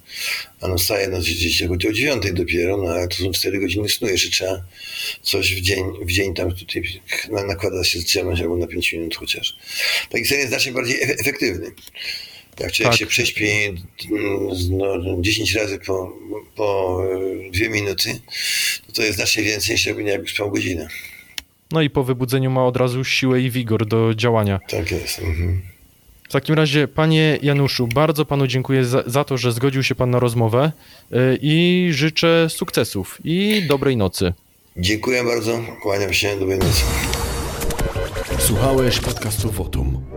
a 0.65 0.67
no 0.67 0.77
staję 0.77 1.07
no, 1.07 1.19
gdzieś 1.19 1.61
jako 1.61 1.73
o 1.73 1.77
dziewiątej 1.77 2.33
dopiero, 2.33 2.77
no 2.77 2.89
ale 2.89 3.07
to 3.07 3.15
są 3.15 3.31
cztery 3.31 3.59
godziny 3.59 3.89
snu. 3.89 4.07
Jeszcze 4.07 4.29
trzeba 4.29 4.63
coś 5.21 5.55
w 5.55 5.61
dzień, 5.61 5.83
w 6.05 6.11
dzień 6.11 6.33
tam 6.33 6.55
tutaj 6.55 6.83
na- 7.31 7.43
nakłada 7.43 7.83
się 7.83 7.99
trzymać 8.03 8.41
albo 8.41 8.57
na 8.57 8.67
pięć 8.67 8.93
minut 8.93 9.15
chociaż. 9.15 9.55
Taki 10.09 10.25
sen 10.25 10.37
jest 10.37 10.49
znacznie 10.49 10.71
bardziej 10.71 10.95
efe- 11.01 11.15
efektywny. 11.21 11.71
Jak 12.59 12.71
człowiek 12.71 12.91
Tak. 12.91 12.99
się 12.99 13.05
prześpi 13.05 13.47
no, 14.69 15.17
10 15.21 15.53
razy 15.55 15.79
po, 15.85 16.17
po 16.55 16.99
e, 17.47 17.51
dwie 17.51 17.69
minuty, 17.69 18.19
to 18.87 18.93
to 18.93 19.01
jest 19.03 19.15
znacznie 19.15 19.43
więcej 19.43 19.75
niż 19.75 19.85
jakby, 19.85 20.03
jakby 20.03 20.29
spał 20.29 20.51
godzinę. 20.51 20.87
No 21.71 21.81
i 21.81 21.89
po 21.89 22.03
wybudzeniu 22.03 22.49
ma 22.51 22.65
od 22.65 22.77
razu 22.77 23.03
siłę 23.03 23.41
i 23.41 23.51
wigor 23.51 23.85
do 23.85 24.13
działania. 24.15 24.59
Tak 24.69 24.91
jest. 24.91 25.19
Mhm. 25.19 25.61
W 26.29 26.31
takim 26.31 26.55
razie, 26.55 26.87
panie 26.87 27.39
Januszu, 27.41 27.87
bardzo 27.87 28.25
panu 28.25 28.47
dziękuję 28.47 28.85
za, 28.85 29.03
za 29.05 29.23
to, 29.23 29.37
że 29.37 29.51
zgodził 29.51 29.83
się 29.83 29.95
pan 29.95 30.09
na 30.09 30.19
rozmowę 30.19 30.71
y, 31.11 31.15
i 31.41 31.87
życzę 31.91 32.47
sukcesów 32.49 33.19
i 33.23 33.63
dobrej 33.67 33.97
nocy. 33.97 34.33
Dziękuję 34.77 35.23
bardzo. 35.23 35.59
Kłaniam 35.81 36.13
się. 36.13 36.39
Dobrej 36.39 36.59
nocy. 36.59 36.83
Słuchałeś 38.39 38.99
podcastu 38.99 39.51
Wotum. 39.51 40.16